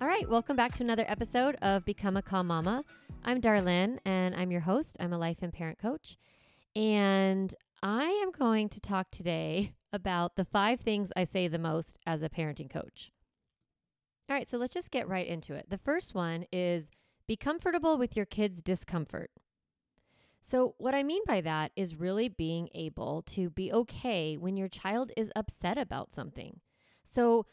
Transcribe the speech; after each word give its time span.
All 0.00 0.08
right, 0.08 0.26
welcome 0.30 0.56
back 0.56 0.72
to 0.76 0.82
another 0.82 1.04
episode 1.06 1.56
of 1.60 1.84
Become 1.84 2.16
a 2.16 2.22
Calm 2.22 2.46
Mama. 2.46 2.84
I'm 3.22 3.38
Darlene 3.38 3.98
and 4.06 4.34
I'm 4.34 4.50
your 4.50 4.62
host. 4.62 4.96
I'm 4.98 5.12
a 5.12 5.18
life 5.18 5.42
and 5.42 5.52
parent 5.52 5.78
coach. 5.78 6.16
And 6.74 7.54
I 7.82 8.04
am 8.04 8.30
going 8.30 8.70
to 8.70 8.80
talk 8.80 9.10
today 9.10 9.74
about 9.92 10.36
the 10.36 10.46
five 10.46 10.80
things 10.80 11.12
I 11.14 11.24
say 11.24 11.48
the 11.48 11.58
most 11.58 11.98
as 12.06 12.22
a 12.22 12.30
parenting 12.30 12.70
coach. 12.70 13.12
All 14.30 14.34
right, 14.34 14.48
so 14.48 14.56
let's 14.56 14.72
just 14.72 14.90
get 14.90 15.06
right 15.06 15.26
into 15.26 15.52
it. 15.52 15.68
The 15.68 15.76
first 15.76 16.14
one 16.14 16.46
is 16.50 16.88
be 17.28 17.36
comfortable 17.36 17.98
with 17.98 18.16
your 18.16 18.24
kids' 18.24 18.62
discomfort. 18.62 19.30
So, 20.40 20.76
what 20.78 20.94
I 20.94 21.02
mean 21.02 21.20
by 21.26 21.42
that 21.42 21.72
is 21.76 21.94
really 21.94 22.30
being 22.30 22.70
able 22.74 23.20
to 23.26 23.50
be 23.50 23.70
okay 23.70 24.38
when 24.38 24.56
your 24.56 24.68
child 24.68 25.12
is 25.14 25.30
upset 25.36 25.76
about 25.76 26.14
something. 26.14 26.60
So, 27.04 27.44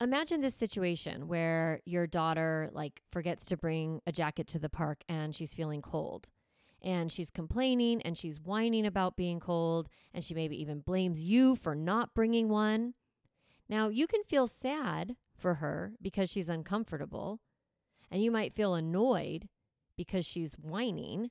imagine 0.00 0.40
this 0.40 0.54
situation 0.54 1.28
where 1.28 1.80
your 1.84 2.06
daughter 2.06 2.70
like 2.72 3.02
forgets 3.10 3.46
to 3.46 3.56
bring 3.56 4.00
a 4.06 4.12
jacket 4.12 4.46
to 4.48 4.58
the 4.58 4.68
park 4.68 5.02
and 5.08 5.34
she's 5.34 5.54
feeling 5.54 5.80
cold 5.82 6.28
and 6.82 7.10
she's 7.10 7.30
complaining 7.30 8.02
and 8.02 8.18
she's 8.18 8.40
whining 8.40 8.86
about 8.86 9.16
being 9.16 9.40
cold 9.40 9.88
and 10.12 10.24
she 10.24 10.34
maybe 10.34 10.60
even 10.60 10.80
blames 10.80 11.22
you 11.22 11.56
for 11.56 11.74
not 11.74 12.14
bringing 12.14 12.48
one. 12.48 12.94
Now, 13.68 13.88
you 13.88 14.06
can 14.06 14.22
feel 14.22 14.46
sad 14.46 15.16
for 15.36 15.54
her 15.54 15.94
because 16.00 16.30
she's 16.30 16.48
uncomfortable 16.48 17.40
and 18.10 18.22
you 18.22 18.30
might 18.30 18.52
feel 18.52 18.74
annoyed 18.74 19.48
because 19.96 20.26
she's 20.26 20.54
whining 20.54 21.30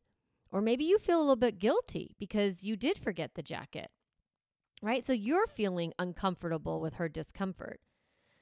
or 0.52 0.62
maybe 0.62 0.86
you 0.86 0.98
feel 0.98 1.20
a 1.20 1.22
little 1.22 1.36
bit 1.36 1.59
guilty 1.59 2.16
because 2.20 2.64
you 2.64 2.76
did 2.76 2.98
forget 2.98 3.36
the 3.36 3.44
jacket. 3.44 3.92
Right? 4.82 5.06
So 5.06 5.14
you're 5.14 5.48
feeling 5.48 5.94
uncomfortable 5.98 6.82
with 6.82 6.95
her 6.95 7.08
discomfort. 7.08 7.80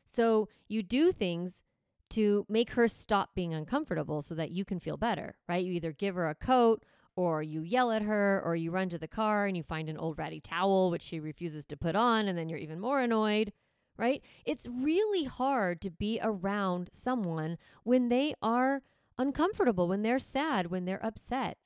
So 0.06 0.50
you 0.68 0.84
do 0.84 1.12
things 1.12 1.62
to 2.12 2.46
make 2.48 2.72
her 2.72 2.88
stop 2.88 3.34
being 3.34 3.54
uncomfortable 3.54 4.22
so 4.22 4.36
that 4.36 4.52
you 4.52 4.66
can 4.66 4.80
feel 4.80 4.98
better, 4.98 5.36
right? 5.48 5.66
You 5.66 5.74
either 5.74 5.92
give 5.92 6.16
her 6.16 6.30
a 6.30 6.36
coat 6.36 6.84
or 7.16 7.42
you 7.42 7.62
yell 7.62 7.92
at 7.92 8.02
her 8.02 8.42
or 8.46 8.56
you 8.56 8.72
run 8.72 8.90
to 8.90 8.98
the 8.98 9.08
car 9.08 9.46
and 9.46 9.56
you 9.58 9.64
find 9.64 9.90
an 9.90 9.98
old 9.98 10.18
ratty 10.18 10.40
towel 10.40 10.92
which 10.92 11.02
she 11.02 11.20
refuses 11.20 11.66
to 11.68 11.78
put 11.78 11.96
on 11.96 12.28
and 12.28 12.38
then 12.38 12.50
you're 12.50 12.60
even 12.60 12.80
more 12.80 13.00
annoyed, 13.00 13.52
right? 13.98 14.22
It's 14.46 14.68
really 14.68 15.24
hard 15.24 15.82
to 15.82 15.90
be 15.90 16.20
around 16.22 16.90
someone 16.92 17.58
when 17.84 18.10
they 18.10 18.36
are 18.42 18.82
uncomfortable, 19.18 19.88
when 19.88 20.02
they're 20.02 20.20
sad, 20.20 20.70
when 20.70 20.86
they're 20.86 21.06
upset. 21.06 21.58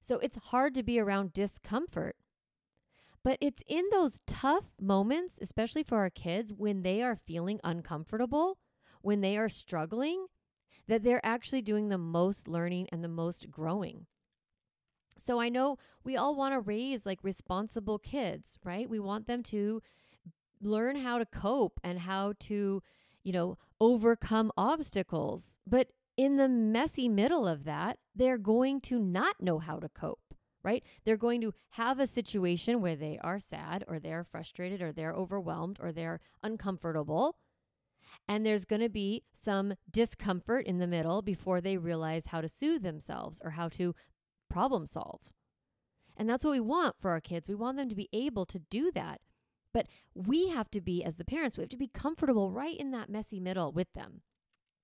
So 0.00 0.18
it's 0.18 0.36
hard 0.36 0.74
to 0.74 0.82
be 0.82 0.98
around 0.98 1.32
discomfort. 1.32 2.16
But 3.24 3.38
it's 3.40 3.62
in 3.66 3.84
those 3.90 4.20
tough 4.26 4.64
moments, 4.80 5.38
especially 5.40 5.82
for 5.82 5.98
our 5.98 6.10
kids, 6.10 6.52
when 6.52 6.82
they 6.82 7.02
are 7.02 7.16
feeling 7.16 7.60
uncomfortable, 7.64 8.58
when 9.02 9.20
they 9.20 9.36
are 9.36 9.48
struggling, 9.48 10.26
that 10.86 11.02
they're 11.02 11.24
actually 11.24 11.62
doing 11.62 11.88
the 11.88 11.98
most 11.98 12.48
learning 12.48 12.88
and 12.90 13.04
the 13.04 13.08
most 13.08 13.50
growing. 13.50 14.06
So 15.18 15.40
I 15.40 15.48
know 15.48 15.78
we 16.04 16.16
all 16.16 16.34
want 16.36 16.54
to 16.54 16.60
raise 16.60 17.04
like 17.04 17.18
responsible 17.22 17.98
kids, 17.98 18.58
right? 18.64 18.88
We 18.88 19.00
want 19.00 19.26
them 19.26 19.42
to 19.44 19.82
learn 20.60 20.96
how 20.96 21.18
to 21.18 21.26
cope 21.26 21.80
and 21.82 21.98
how 21.98 22.34
to, 22.40 22.82
you 23.24 23.32
know, 23.32 23.58
overcome 23.80 24.52
obstacles. 24.56 25.58
But 25.66 25.88
in 26.16 26.36
the 26.36 26.48
messy 26.48 27.08
middle 27.08 27.46
of 27.46 27.64
that, 27.64 27.98
they're 28.14 28.38
going 28.38 28.80
to 28.82 28.98
not 28.98 29.40
know 29.40 29.58
how 29.58 29.78
to 29.78 29.88
cope 29.88 30.34
right? 30.68 30.84
They're 31.04 31.16
going 31.16 31.40
to 31.40 31.54
have 31.70 31.98
a 31.98 32.06
situation 32.06 32.82
where 32.82 32.94
they 32.94 33.18
are 33.24 33.40
sad 33.40 33.84
or 33.88 33.98
they're 33.98 34.22
frustrated 34.22 34.82
or 34.82 34.92
they're 34.92 35.14
overwhelmed 35.14 35.78
or 35.80 35.92
they're 35.92 36.20
uncomfortable. 36.42 37.36
And 38.28 38.44
there's 38.44 38.66
going 38.66 38.82
to 38.82 38.90
be 38.90 39.22
some 39.32 39.74
discomfort 39.90 40.66
in 40.66 40.78
the 40.78 40.86
middle 40.86 41.22
before 41.22 41.62
they 41.62 41.78
realize 41.78 42.26
how 42.26 42.42
to 42.42 42.50
soothe 42.50 42.82
themselves 42.82 43.40
or 43.42 43.52
how 43.52 43.70
to 43.70 43.94
problem 44.50 44.84
solve. 44.84 45.20
And 46.18 46.28
that's 46.28 46.44
what 46.44 46.50
we 46.50 46.60
want 46.60 46.96
for 47.00 47.12
our 47.12 47.20
kids. 47.20 47.48
We 47.48 47.54
want 47.54 47.78
them 47.78 47.88
to 47.88 47.94
be 47.94 48.10
able 48.12 48.44
to 48.44 48.58
do 48.58 48.90
that. 48.92 49.22
But 49.72 49.86
we 50.14 50.48
have 50.48 50.70
to 50.72 50.82
be, 50.82 51.02
as 51.02 51.16
the 51.16 51.24
parents, 51.24 51.56
we 51.56 51.62
have 51.62 51.70
to 51.70 51.76
be 51.78 51.88
comfortable 51.88 52.50
right 52.50 52.76
in 52.76 52.90
that 52.90 53.08
messy 53.08 53.40
middle 53.40 53.72
with 53.72 53.90
them. 53.94 54.20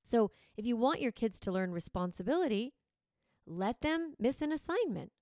So 0.03 0.31
if 0.57 0.65
you 0.65 0.77
want 0.77 1.03
your 1.03 1.13
kids 1.13 1.39
to 1.41 1.53
learn 1.53 1.73
responsibility, 1.73 2.73
let 3.47 3.83
them 3.83 4.15
miss 4.19 4.41
an 4.41 4.53
assignment 4.53 5.13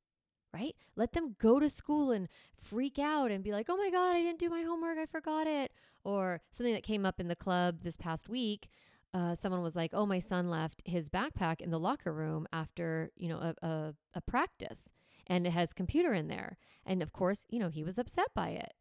right? 0.52 0.74
Let 0.96 1.12
them 1.12 1.36
go 1.38 1.58
to 1.58 1.70
school 1.70 2.10
and 2.10 2.28
freak 2.56 2.98
out 2.98 3.30
and 3.30 3.42
be 3.42 3.52
like, 3.52 3.66
oh 3.68 3.76
my 3.76 3.90
God, 3.90 4.14
I 4.14 4.22
didn't 4.22 4.38
do 4.38 4.50
my 4.50 4.62
homework. 4.62 4.98
I 4.98 5.06
forgot 5.06 5.46
it. 5.46 5.72
Or 6.04 6.40
something 6.50 6.74
that 6.74 6.82
came 6.82 7.06
up 7.06 7.20
in 7.20 7.28
the 7.28 7.36
club 7.36 7.80
this 7.82 7.96
past 7.96 8.28
week. 8.28 8.68
Uh, 9.14 9.34
someone 9.34 9.62
was 9.62 9.76
like, 9.76 9.90
oh, 9.92 10.06
my 10.06 10.20
son 10.20 10.48
left 10.48 10.82
his 10.84 11.08
backpack 11.08 11.60
in 11.60 11.70
the 11.70 11.78
locker 11.78 12.12
room 12.12 12.46
after, 12.52 13.10
you 13.16 13.28
know, 13.28 13.38
a, 13.38 13.66
a, 13.66 13.94
a 14.14 14.20
practice 14.22 14.88
and 15.26 15.46
it 15.46 15.50
has 15.50 15.72
computer 15.72 16.12
in 16.12 16.28
there. 16.28 16.56
And 16.84 17.02
of 17.02 17.12
course, 17.12 17.46
you 17.48 17.58
know, 17.58 17.68
he 17.68 17.84
was 17.84 17.98
upset 17.98 18.28
by 18.34 18.50
it. 18.50 18.72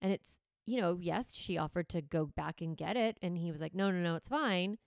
And 0.00 0.12
it's, 0.12 0.38
you 0.64 0.80
know, 0.80 0.98
yes, 1.00 1.34
she 1.34 1.58
offered 1.58 1.88
to 1.90 2.00
go 2.00 2.26
back 2.26 2.60
and 2.60 2.76
get 2.76 2.96
it. 2.96 3.18
And 3.20 3.36
he 3.36 3.50
was 3.50 3.60
like, 3.60 3.74
no, 3.74 3.90
no, 3.90 3.98
no, 3.98 4.14
it's 4.14 4.28
fine. 4.28 4.78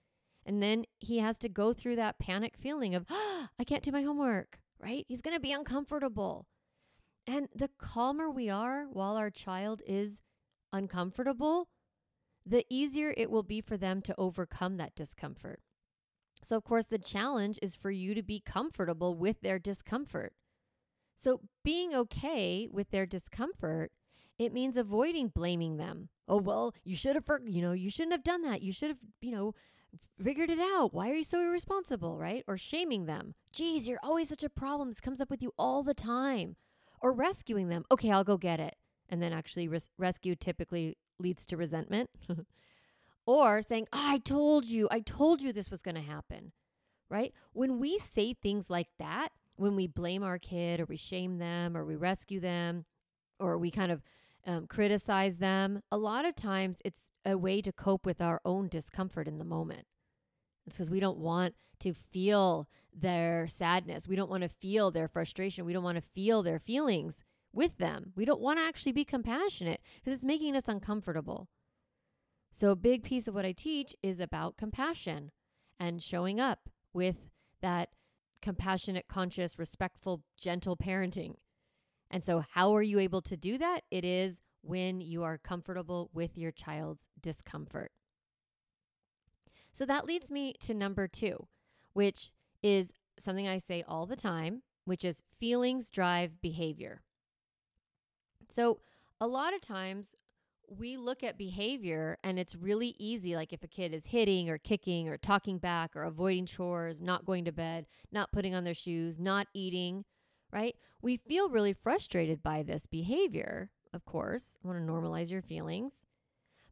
And 0.46 0.62
then 0.62 0.84
he 0.98 1.18
has 1.18 1.38
to 1.38 1.48
go 1.48 1.72
through 1.72 1.96
that 1.96 2.18
panic 2.18 2.56
feeling 2.56 2.94
of, 2.94 3.04
oh, 3.10 3.46
I 3.58 3.64
can't 3.64 3.82
do 3.82 3.92
my 3.92 4.02
homework 4.02 4.58
right? 4.84 5.04
He's 5.08 5.22
going 5.22 5.36
to 5.36 5.40
be 5.40 5.52
uncomfortable. 5.52 6.46
And 7.26 7.48
the 7.54 7.70
calmer 7.78 8.30
we 8.30 8.50
are 8.50 8.84
while 8.84 9.16
our 9.16 9.30
child 9.30 9.80
is 9.86 10.20
uncomfortable, 10.72 11.68
the 12.44 12.66
easier 12.68 13.14
it 13.16 13.30
will 13.30 13.42
be 13.42 13.60
for 13.62 13.76
them 13.76 14.02
to 14.02 14.14
overcome 14.18 14.76
that 14.76 14.94
discomfort. 14.94 15.60
So, 16.42 16.56
of 16.56 16.64
course, 16.64 16.86
the 16.86 16.98
challenge 16.98 17.58
is 17.62 17.74
for 17.74 17.90
you 17.90 18.14
to 18.14 18.22
be 18.22 18.42
comfortable 18.44 19.14
with 19.14 19.40
their 19.40 19.58
discomfort. 19.58 20.34
So, 21.16 21.40
being 21.64 21.94
okay 21.94 22.68
with 22.70 22.90
their 22.90 23.06
discomfort, 23.06 23.92
it 24.38 24.52
means 24.52 24.76
avoiding 24.76 25.28
blaming 25.28 25.78
them. 25.78 26.10
Oh, 26.28 26.36
well, 26.38 26.74
you 26.84 26.96
should 26.96 27.14
have, 27.14 27.24
you 27.46 27.62
know, 27.62 27.72
you 27.72 27.88
shouldn't 27.88 28.12
have 28.12 28.24
done 28.24 28.42
that. 28.42 28.60
You 28.60 28.72
should 28.72 28.90
have, 28.90 28.98
you 29.22 29.30
know, 29.30 29.54
figured 30.22 30.50
it 30.50 30.58
out. 30.58 30.92
Why 30.92 31.10
are 31.10 31.14
you 31.14 31.24
so 31.24 31.40
irresponsible, 31.40 32.18
right? 32.18 32.44
Or 32.46 32.56
shaming 32.56 33.06
them. 33.06 33.34
Geez, 33.52 33.88
you're 33.88 34.00
always 34.02 34.28
such 34.28 34.42
a 34.42 34.48
problem. 34.48 34.88
This 34.88 35.00
comes 35.00 35.20
up 35.20 35.30
with 35.30 35.42
you 35.42 35.52
all 35.58 35.82
the 35.82 35.94
time. 35.94 36.56
Or 37.00 37.12
rescuing 37.12 37.68
them. 37.68 37.84
Okay, 37.90 38.10
I'll 38.10 38.24
go 38.24 38.36
get 38.36 38.60
it. 38.60 38.76
And 39.08 39.22
then 39.22 39.32
actually, 39.32 39.68
res- 39.68 39.90
rescue 39.98 40.34
typically 40.34 40.96
leads 41.18 41.46
to 41.46 41.56
resentment. 41.56 42.10
or 43.26 43.62
saying, 43.62 43.86
oh, 43.92 43.98
I 44.02 44.18
told 44.18 44.66
you, 44.66 44.88
I 44.90 45.00
told 45.00 45.42
you 45.42 45.52
this 45.52 45.70
was 45.70 45.82
going 45.82 45.94
to 45.94 46.00
happen, 46.00 46.52
right? 47.10 47.32
When 47.52 47.78
we 47.78 47.98
say 47.98 48.34
things 48.34 48.70
like 48.70 48.88
that, 48.98 49.30
when 49.56 49.76
we 49.76 49.86
blame 49.86 50.22
our 50.22 50.38
kid 50.38 50.80
or 50.80 50.84
we 50.84 50.96
shame 50.96 51.38
them 51.38 51.76
or 51.76 51.84
we 51.84 51.96
rescue 51.96 52.40
them 52.40 52.84
or 53.38 53.56
we 53.58 53.70
kind 53.70 53.92
of 53.92 54.02
um, 54.46 54.66
criticize 54.66 55.38
them, 55.38 55.80
a 55.90 55.96
lot 55.96 56.24
of 56.24 56.34
times 56.34 56.78
it's 56.84 57.10
a 57.24 57.38
way 57.38 57.60
to 57.62 57.72
cope 57.72 58.04
with 58.04 58.20
our 58.20 58.40
own 58.44 58.68
discomfort 58.68 59.26
in 59.26 59.36
the 59.36 59.44
moment. 59.44 59.86
It's 60.66 60.76
because 60.76 60.90
we 60.90 61.00
don't 61.00 61.18
want 61.18 61.54
to 61.80 61.92
feel 61.92 62.68
their 62.92 63.46
sadness. 63.46 64.08
We 64.08 64.16
don't 64.16 64.30
want 64.30 64.42
to 64.42 64.48
feel 64.48 64.90
their 64.90 65.08
frustration. 65.08 65.64
We 65.64 65.72
don't 65.72 65.84
want 65.84 65.96
to 65.96 66.10
feel 66.14 66.42
their 66.42 66.58
feelings 66.58 67.24
with 67.52 67.78
them. 67.78 68.12
We 68.16 68.24
don't 68.24 68.40
want 68.40 68.58
to 68.58 68.64
actually 68.64 68.92
be 68.92 69.04
compassionate 69.04 69.80
because 69.96 70.14
it's 70.14 70.24
making 70.24 70.56
us 70.56 70.68
uncomfortable. 70.68 71.48
So, 72.50 72.70
a 72.70 72.76
big 72.76 73.02
piece 73.02 73.26
of 73.26 73.34
what 73.34 73.44
I 73.44 73.52
teach 73.52 73.96
is 74.02 74.20
about 74.20 74.56
compassion 74.56 75.32
and 75.80 76.02
showing 76.02 76.38
up 76.38 76.68
with 76.92 77.16
that 77.62 77.90
compassionate, 78.40 79.08
conscious, 79.08 79.58
respectful, 79.58 80.22
gentle 80.40 80.76
parenting. 80.76 81.34
And 82.10 82.22
so, 82.22 82.44
how 82.52 82.74
are 82.76 82.82
you 82.82 82.98
able 82.98 83.22
to 83.22 83.36
do 83.36 83.58
that? 83.58 83.82
It 83.90 84.04
is 84.04 84.40
when 84.62 85.00
you 85.00 85.22
are 85.22 85.38
comfortable 85.38 86.10
with 86.12 86.38
your 86.38 86.50
child's 86.50 87.06
discomfort. 87.20 87.92
So 89.72 89.84
that 89.86 90.06
leads 90.06 90.30
me 90.30 90.54
to 90.60 90.72
number 90.72 91.08
two, 91.08 91.48
which 91.92 92.30
is 92.62 92.92
something 93.18 93.48
I 93.48 93.58
say 93.58 93.84
all 93.86 94.06
the 94.06 94.16
time, 94.16 94.62
which 94.84 95.04
is 95.04 95.22
feelings 95.38 95.90
drive 95.90 96.40
behavior. 96.40 97.02
So 98.48 98.80
a 99.20 99.26
lot 99.26 99.52
of 99.52 99.60
times 99.60 100.14
we 100.68 100.96
look 100.96 101.22
at 101.22 101.36
behavior 101.36 102.18
and 102.22 102.38
it's 102.38 102.54
really 102.54 102.94
easy. 102.98 103.34
Like 103.34 103.52
if 103.52 103.64
a 103.64 103.68
kid 103.68 103.92
is 103.92 104.06
hitting 104.06 104.48
or 104.48 104.58
kicking 104.58 105.08
or 105.08 105.18
talking 105.18 105.58
back 105.58 105.96
or 105.96 106.04
avoiding 106.04 106.46
chores, 106.46 107.02
not 107.02 107.24
going 107.26 107.44
to 107.44 107.52
bed, 107.52 107.86
not 108.12 108.32
putting 108.32 108.54
on 108.54 108.64
their 108.64 108.74
shoes, 108.74 109.18
not 109.18 109.48
eating, 109.54 110.04
right? 110.54 110.76
We 111.02 111.16
feel 111.18 111.50
really 111.50 111.72
frustrated 111.74 112.42
by 112.42 112.62
this 112.62 112.86
behavior 112.86 113.70
of 113.94 114.04
course. 114.04 114.56
I 114.62 114.68
want 114.68 114.84
to 114.84 114.92
normalize 114.92 115.30
your 115.30 115.40
feelings. 115.40 116.04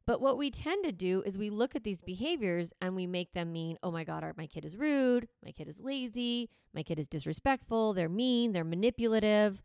But 0.04 0.20
what 0.20 0.36
we 0.36 0.50
tend 0.50 0.84
to 0.84 0.92
do 0.92 1.22
is 1.24 1.38
we 1.38 1.48
look 1.48 1.76
at 1.76 1.84
these 1.84 2.02
behaviors 2.02 2.72
and 2.80 2.96
we 2.96 3.06
make 3.06 3.32
them 3.32 3.52
mean, 3.52 3.78
oh 3.84 3.92
my 3.92 4.02
God, 4.02 4.24
my 4.36 4.48
kid 4.48 4.64
is 4.64 4.76
rude, 4.76 5.28
my 5.44 5.52
kid 5.52 5.68
is 5.68 5.78
lazy, 5.78 6.50
my 6.74 6.82
kid 6.82 6.98
is 6.98 7.06
disrespectful, 7.06 7.92
they're 7.92 8.08
mean, 8.08 8.52
they're 8.52 8.64
manipulative. 8.64 9.62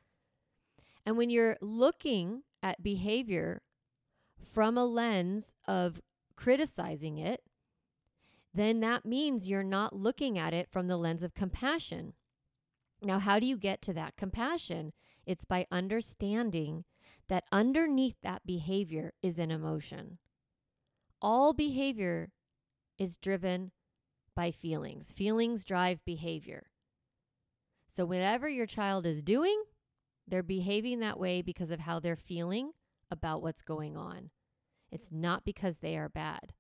And 1.08 1.18
when 1.18 1.32
you're 1.32 1.58
looking 1.60 2.44
at 2.62 2.84
behavior 2.84 3.64
from 4.54 4.78
a 4.78 4.86
lens 4.86 5.56
of 5.68 6.00
criticizing 6.36 7.18
it, 7.18 7.42
then 8.54 8.80
that 8.82 9.06
means 9.06 9.50
you're 9.50 9.64
not 9.64 9.96
looking 9.96 10.38
at 10.38 10.54
it 10.54 10.70
from 10.70 10.88
the 10.88 10.98
lens 10.98 11.24
of 11.24 11.34
compassion. 11.34 12.14
Now, 13.04 13.20
how 13.20 13.40
do 13.40 13.46
you 13.46 13.58
get 13.58 13.82
to 13.84 13.94
that 13.94 14.18
compassion? 14.18 14.94
It's 15.26 15.46
by 15.46 15.68
understanding 15.72 16.86
that 17.30 17.46
underneath 17.52 18.16
that 18.24 18.46
behavior 18.46 19.14
is 19.22 19.38
an 19.38 19.52
emotion. 19.52 20.18
All 21.22 21.54
behavior 21.54 22.32
is 22.98 23.18
driven 23.18 23.72
by 24.36 24.52
feelings. 24.52 25.12
Feelings 25.12 25.66
drive 25.66 26.04
behavior. 26.06 26.68
So, 27.90 28.06
whatever 28.06 28.48
your 28.48 28.66
child 28.66 29.06
is 29.06 29.22
doing, 29.22 29.64
they're 30.28 30.44
behaving 30.44 31.00
that 31.00 31.20
way 31.20 31.42
because 31.42 31.72
of 31.72 31.82
how 31.82 32.00
they're 32.00 32.16
feeling 32.16 32.72
about 33.10 33.42
what's 33.42 33.62
going 33.62 33.96
on. 33.96 34.30
It's 34.92 35.12
not 35.12 35.46
because 35.46 35.80
they 35.80 35.98
are 35.98 36.10
bad. 36.10 36.54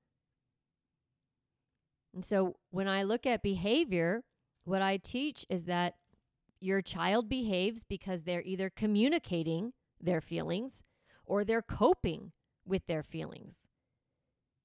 And 2.13 2.25
so, 2.25 2.55
when 2.71 2.87
I 2.87 3.03
look 3.03 3.25
at 3.25 3.43
behavior, 3.43 4.23
what 4.63 4.81
I 4.81 4.97
teach 4.97 5.45
is 5.49 5.65
that 5.65 5.95
your 6.59 6.81
child 6.81 7.29
behaves 7.29 7.83
because 7.83 8.23
they're 8.23 8.43
either 8.43 8.69
communicating 8.69 9.73
their 9.99 10.21
feelings 10.21 10.83
or 11.25 11.43
they're 11.43 11.61
coping 11.61 12.31
with 12.65 12.85
their 12.87 13.03
feelings. 13.03 13.67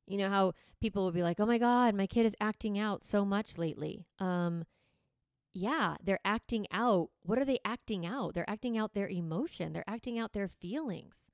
You 0.06 0.18
know 0.18 0.28
how 0.28 0.52
people 0.80 1.04
will 1.04 1.12
be 1.12 1.22
like, 1.22 1.38
"Oh 1.40 1.46
my 1.46 1.58
god, 1.58 1.94
my 1.94 2.06
kid 2.06 2.26
is 2.26 2.36
acting 2.40 2.78
out 2.78 3.04
so 3.04 3.24
much 3.24 3.58
lately." 3.58 4.06
Um 4.18 4.64
yeah, 5.54 5.96
they're 6.02 6.20
acting 6.24 6.66
out. 6.70 7.10
What 7.22 7.38
are 7.38 7.44
they 7.44 7.58
acting 7.64 8.06
out? 8.06 8.34
They're 8.34 8.48
acting 8.48 8.78
out 8.78 8.94
their 8.94 9.08
emotion. 9.08 9.72
They're 9.72 9.88
acting 9.88 10.18
out 10.18 10.32
their 10.32 10.48
feelings. 10.48 11.30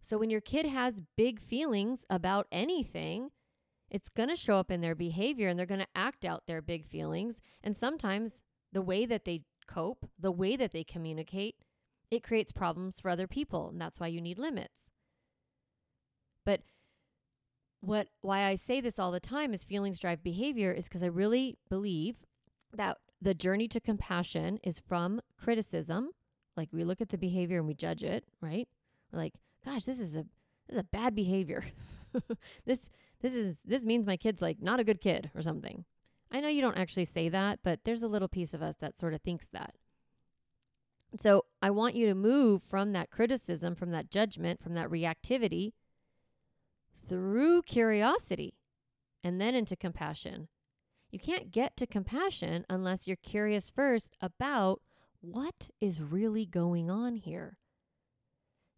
So 0.00 0.16
when 0.16 0.30
your 0.30 0.40
kid 0.40 0.66
has 0.66 1.02
big 1.16 1.40
feelings 1.40 2.04
about 2.08 2.46
anything, 2.52 3.30
it's 3.90 4.08
going 4.08 4.28
to 4.28 4.36
show 4.36 4.58
up 4.58 4.70
in 4.70 4.80
their 4.80 4.94
behavior 4.94 5.48
and 5.48 5.58
they're 5.58 5.66
going 5.66 5.80
to 5.80 5.86
act 5.94 6.24
out 6.24 6.44
their 6.46 6.62
big 6.62 6.86
feelings. 6.86 7.40
And 7.62 7.76
sometimes 7.76 8.42
the 8.72 8.82
way 8.82 9.06
that 9.06 9.24
they 9.24 9.42
cope, 9.66 10.08
the 10.18 10.32
way 10.32 10.56
that 10.56 10.72
they 10.72 10.84
communicate, 10.84 11.56
it 12.10 12.22
creates 12.22 12.52
problems 12.52 13.00
for 13.00 13.08
other 13.10 13.26
people. 13.26 13.68
And 13.68 13.80
that's 13.80 14.00
why 14.00 14.08
you 14.08 14.20
need 14.20 14.38
limits. 14.38 14.90
But 16.44 16.62
what 17.80 18.08
why 18.20 18.44
I 18.44 18.56
say 18.56 18.80
this 18.80 18.98
all 18.98 19.10
the 19.10 19.20
time 19.20 19.54
is 19.54 19.64
feelings 19.64 19.98
drive 19.98 20.22
behavior 20.22 20.72
is 20.72 20.84
because 20.84 21.02
I 21.02 21.06
really 21.06 21.56
believe 21.68 22.24
that 22.76 22.98
the 23.22 23.34
journey 23.34 23.68
to 23.68 23.80
compassion 23.80 24.58
is 24.62 24.78
from 24.78 25.20
criticism. 25.38 26.10
Like 26.56 26.68
we 26.72 26.84
look 26.84 27.00
at 27.00 27.10
the 27.10 27.18
behavior 27.18 27.58
and 27.58 27.66
we 27.66 27.74
judge 27.74 28.02
it, 28.02 28.24
right? 28.40 28.68
We're 29.12 29.18
like, 29.18 29.34
gosh, 29.64 29.84
this 29.84 30.00
is 30.00 30.14
a 30.14 30.24
this 30.68 30.74
is 30.74 30.78
a 30.78 30.84
bad 30.84 31.14
behavior. 31.14 31.64
this 32.66 32.88
this 33.20 33.34
is 33.34 33.58
this 33.64 33.84
means 33.84 34.06
my 34.06 34.16
kid's 34.16 34.42
like 34.42 34.60
not 34.60 34.80
a 34.80 34.84
good 34.84 35.00
kid 35.00 35.30
or 35.34 35.42
something. 35.42 35.84
I 36.30 36.40
know 36.40 36.48
you 36.48 36.60
don't 36.60 36.78
actually 36.78 37.06
say 37.06 37.28
that, 37.28 37.60
but 37.62 37.80
there's 37.84 38.02
a 38.02 38.08
little 38.08 38.28
piece 38.28 38.54
of 38.54 38.62
us 38.62 38.76
that 38.76 38.98
sort 38.98 39.14
of 39.14 39.22
thinks 39.22 39.48
that. 39.48 39.74
So 41.18 41.46
I 41.60 41.70
want 41.70 41.96
you 41.96 42.06
to 42.06 42.14
move 42.14 42.62
from 42.62 42.92
that 42.92 43.10
criticism, 43.10 43.74
from 43.74 43.90
that 43.90 44.10
judgment, 44.10 44.62
from 44.62 44.74
that 44.74 44.88
reactivity 44.88 45.72
through 47.08 47.62
curiosity 47.62 48.54
and 49.24 49.40
then 49.40 49.54
into 49.54 49.74
compassion. 49.74 50.48
You 51.10 51.18
can't 51.18 51.50
get 51.50 51.76
to 51.78 51.86
compassion 51.86 52.64
unless 52.70 53.08
you're 53.08 53.16
curious 53.16 53.68
first 53.68 54.16
about 54.20 54.80
what 55.20 55.68
is 55.80 56.00
really 56.00 56.46
going 56.46 56.88
on 56.88 57.16
here. 57.16 57.58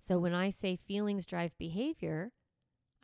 So 0.01 0.19
when 0.19 0.35
I 0.35 0.51
say 0.51 0.75
feelings 0.75 1.27
drive 1.27 1.57
behavior, 1.59 2.33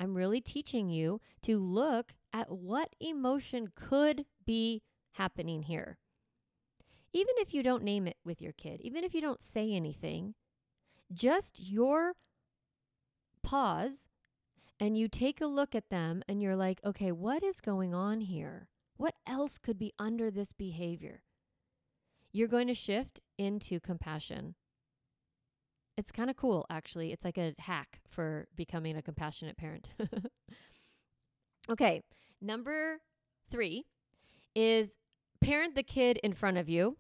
I'm 0.00 0.14
really 0.14 0.40
teaching 0.40 0.88
you 0.88 1.20
to 1.42 1.58
look 1.58 2.14
at 2.32 2.50
what 2.50 2.96
emotion 2.98 3.68
could 3.74 4.24
be 4.48 4.82
happening 5.12 5.64
here. 5.64 5.98
Even 7.12 7.34
if 7.36 7.52
you 7.52 7.62
don't 7.62 7.84
name 7.84 8.06
it 8.06 8.16
with 8.24 8.40
your 8.40 8.52
kid, 8.52 8.80
even 8.80 9.04
if 9.04 9.14
you 9.14 9.20
don't 9.20 9.42
say 9.42 9.74
anything, 9.74 10.34
just 11.12 11.60
your 11.60 12.14
pause 13.42 14.06
and 14.80 14.96
you 14.96 15.06
take 15.06 15.42
a 15.42 15.46
look 15.46 15.74
at 15.74 15.90
them 15.90 16.22
and 16.26 16.42
you're 16.42 16.56
like, 16.56 16.80
okay, 16.82 17.12
what 17.12 17.42
is 17.42 17.60
going 17.60 17.94
on 17.94 18.22
here? 18.22 18.68
What 18.96 19.14
else 19.26 19.58
could 19.58 19.78
be 19.78 19.92
under 19.98 20.30
this 20.30 20.54
behavior? 20.54 21.22
You're 22.32 22.48
going 22.48 22.68
to 22.68 22.74
shift 22.74 23.20
into 23.36 23.80
compassion. 23.80 24.54
It's 25.98 26.12
kind 26.12 26.30
of 26.30 26.36
cool, 26.36 26.64
actually. 26.70 27.12
It's 27.12 27.24
like 27.24 27.38
a 27.38 27.54
hack 27.58 28.00
for 28.08 28.46
becoming 28.56 28.96
a 28.96 29.02
compassionate 29.02 29.58
parent. 29.58 29.94
okay, 31.70 32.02
number 32.40 33.00
three 33.50 33.84
is 34.58 34.96
parent 35.40 35.76
the 35.76 35.84
kid 35.84 36.18
in 36.24 36.32
front 36.32 36.56
of 36.56 36.68
you, 36.68 36.98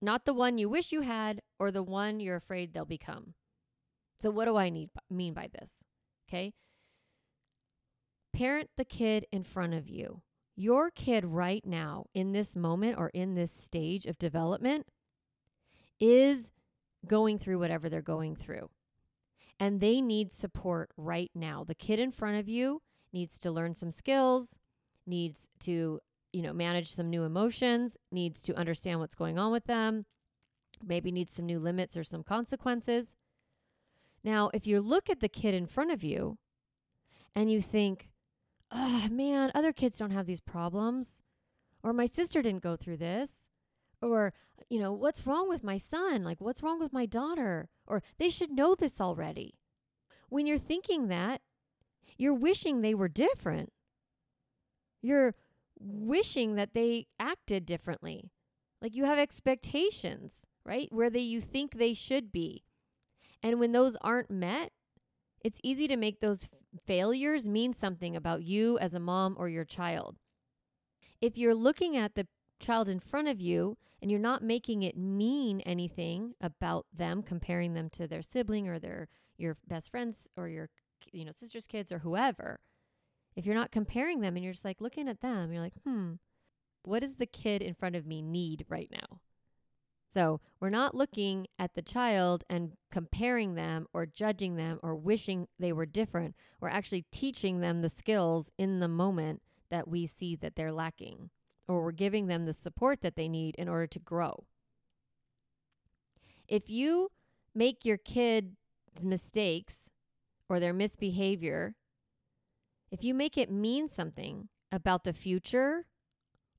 not 0.00 0.24
the 0.24 0.32
one 0.32 0.56
you 0.56 0.70
wish 0.70 0.90
you 0.90 1.02
had 1.02 1.42
or 1.58 1.70
the 1.70 1.82
one 1.82 2.18
you're 2.18 2.36
afraid 2.36 2.72
they'll 2.72 2.86
become. 2.86 3.34
So, 4.22 4.30
what 4.30 4.46
do 4.46 4.56
I 4.56 4.70
need, 4.70 4.88
mean 5.10 5.34
by 5.34 5.50
this? 5.52 5.84
Okay. 6.26 6.54
Parent 8.32 8.70
the 8.78 8.86
kid 8.86 9.26
in 9.30 9.44
front 9.44 9.74
of 9.74 9.86
you. 9.86 10.22
Your 10.56 10.90
kid 10.90 11.26
right 11.26 11.64
now, 11.66 12.06
in 12.14 12.32
this 12.32 12.56
moment 12.56 12.96
or 12.96 13.10
in 13.10 13.34
this 13.34 13.52
stage 13.52 14.06
of 14.06 14.18
development, 14.18 14.86
is 16.00 16.50
going 17.06 17.38
through 17.38 17.58
whatever 17.58 17.90
they're 17.90 18.00
going 18.00 18.34
through. 18.34 18.70
And 19.60 19.80
they 19.80 20.00
need 20.00 20.32
support 20.32 20.90
right 20.96 21.30
now. 21.34 21.64
The 21.64 21.74
kid 21.74 22.00
in 22.00 22.12
front 22.12 22.38
of 22.38 22.48
you 22.48 22.80
needs 23.12 23.38
to 23.40 23.50
learn 23.50 23.74
some 23.74 23.90
skills, 23.90 24.56
needs 25.06 25.48
to, 25.60 26.00
you 26.34 26.42
know, 26.42 26.52
manage 26.52 26.92
some 26.92 27.08
new 27.08 27.22
emotions, 27.22 27.96
needs 28.10 28.42
to 28.42 28.54
understand 28.56 28.98
what's 28.98 29.14
going 29.14 29.38
on 29.38 29.52
with 29.52 29.66
them, 29.66 30.04
maybe 30.84 31.12
needs 31.12 31.32
some 31.32 31.46
new 31.46 31.60
limits 31.60 31.96
or 31.96 32.02
some 32.02 32.24
consequences. 32.24 33.14
Now, 34.24 34.50
if 34.52 34.66
you 34.66 34.80
look 34.80 35.08
at 35.08 35.20
the 35.20 35.28
kid 35.28 35.54
in 35.54 35.66
front 35.66 35.92
of 35.92 36.02
you 36.02 36.38
and 37.36 37.52
you 37.52 37.62
think, 37.62 38.08
oh 38.72 39.06
man, 39.12 39.52
other 39.54 39.72
kids 39.72 39.98
don't 39.98 40.10
have 40.10 40.26
these 40.26 40.40
problems, 40.40 41.22
or 41.84 41.92
my 41.92 42.06
sister 42.06 42.42
didn't 42.42 42.64
go 42.64 42.74
through 42.74 42.96
this, 42.96 43.48
or 44.02 44.32
you 44.68 44.80
know, 44.80 44.92
what's 44.92 45.26
wrong 45.26 45.48
with 45.48 45.62
my 45.62 45.78
son? 45.78 46.24
Like, 46.24 46.40
what's 46.40 46.62
wrong 46.64 46.80
with 46.80 46.92
my 46.92 47.06
daughter? 47.06 47.68
Or 47.86 48.02
they 48.18 48.30
should 48.30 48.50
know 48.50 48.74
this 48.74 49.00
already. 49.00 49.54
When 50.30 50.46
you're 50.46 50.58
thinking 50.58 51.06
that, 51.08 51.42
you're 52.16 52.34
wishing 52.34 52.80
they 52.80 52.94
were 52.94 53.08
different. 53.08 53.72
You're 55.00 55.34
wishing 55.78 56.54
that 56.56 56.74
they 56.74 57.06
acted 57.18 57.66
differently. 57.66 58.30
Like 58.80 58.94
you 58.94 59.04
have 59.04 59.18
expectations, 59.18 60.46
right? 60.64 60.88
Where 60.90 61.10
they 61.10 61.20
you 61.20 61.40
think 61.40 61.74
they 61.74 61.94
should 61.94 62.32
be. 62.32 62.64
And 63.42 63.60
when 63.60 63.72
those 63.72 63.96
aren't 64.00 64.30
met, 64.30 64.72
it's 65.44 65.60
easy 65.62 65.86
to 65.88 65.96
make 65.96 66.20
those 66.20 66.48
failures 66.86 67.46
mean 67.46 67.74
something 67.74 68.16
about 68.16 68.42
you 68.42 68.78
as 68.78 68.94
a 68.94 69.00
mom 69.00 69.36
or 69.38 69.48
your 69.48 69.64
child. 69.64 70.16
If 71.20 71.36
you're 71.36 71.54
looking 71.54 71.96
at 71.96 72.14
the 72.14 72.26
child 72.60 72.88
in 72.88 73.00
front 73.00 73.28
of 73.28 73.40
you 73.40 73.76
and 74.00 74.10
you're 74.10 74.20
not 74.20 74.42
making 74.42 74.82
it 74.82 74.96
mean 74.96 75.60
anything 75.60 76.34
about 76.40 76.86
them 76.92 77.22
comparing 77.22 77.74
them 77.74 77.90
to 77.90 78.06
their 78.06 78.22
sibling 78.22 78.68
or 78.68 78.78
their 78.78 79.08
your 79.36 79.56
best 79.66 79.90
friends 79.90 80.28
or 80.36 80.48
your 80.48 80.70
you 81.12 81.24
know 81.24 81.32
sister's 81.32 81.66
kids 81.66 81.92
or 81.92 81.98
whoever 81.98 82.60
if 83.36 83.46
you're 83.46 83.54
not 83.54 83.70
comparing 83.70 84.20
them 84.20 84.36
and 84.36 84.44
you're 84.44 84.52
just 84.52 84.64
like 84.64 84.80
looking 84.80 85.08
at 85.08 85.20
them 85.20 85.52
you're 85.52 85.62
like 85.62 85.74
hmm 85.86 86.12
what 86.84 87.00
does 87.00 87.16
the 87.16 87.26
kid 87.26 87.62
in 87.62 87.74
front 87.74 87.96
of 87.96 88.06
me 88.06 88.20
need 88.20 88.64
right 88.68 88.90
now 88.90 89.20
so 90.14 90.40
we're 90.60 90.70
not 90.70 90.94
looking 90.94 91.48
at 91.58 91.74
the 91.74 91.82
child 91.82 92.44
and 92.48 92.76
comparing 92.92 93.56
them 93.56 93.88
or 93.92 94.06
judging 94.06 94.54
them 94.54 94.78
or 94.80 94.94
wishing 94.94 95.48
they 95.58 95.72
were 95.72 95.86
different. 95.86 96.36
We're 96.60 96.68
actually 96.68 97.04
teaching 97.10 97.60
them 97.60 97.82
the 97.82 97.88
skills 97.88 98.52
in 98.56 98.78
the 98.78 98.86
moment 98.86 99.42
that 99.70 99.88
we 99.88 100.06
see 100.06 100.36
that 100.36 100.54
they're 100.54 100.72
lacking 100.72 101.30
or 101.66 101.82
we're 101.82 101.90
giving 101.90 102.28
them 102.28 102.46
the 102.46 102.54
support 102.54 103.00
that 103.00 103.16
they 103.16 103.28
need 103.28 103.56
in 103.56 103.68
order 103.68 103.88
to 103.88 103.98
grow. 103.98 104.44
If 106.46 106.70
you 106.70 107.10
make 107.52 107.84
your 107.84 107.96
kid's 107.96 108.54
mistakes 109.02 109.90
or 110.48 110.60
their 110.60 110.74
misbehavior, 110.74 111.74
if 112.94 113.02
you 113.02 113.12
make 113.12 113.36
it 113.36 113.50
mean 113.50 113.88
something 113.88 114.48
about 114.70 115.02
the 115.02 115.12
future 115.12 115.84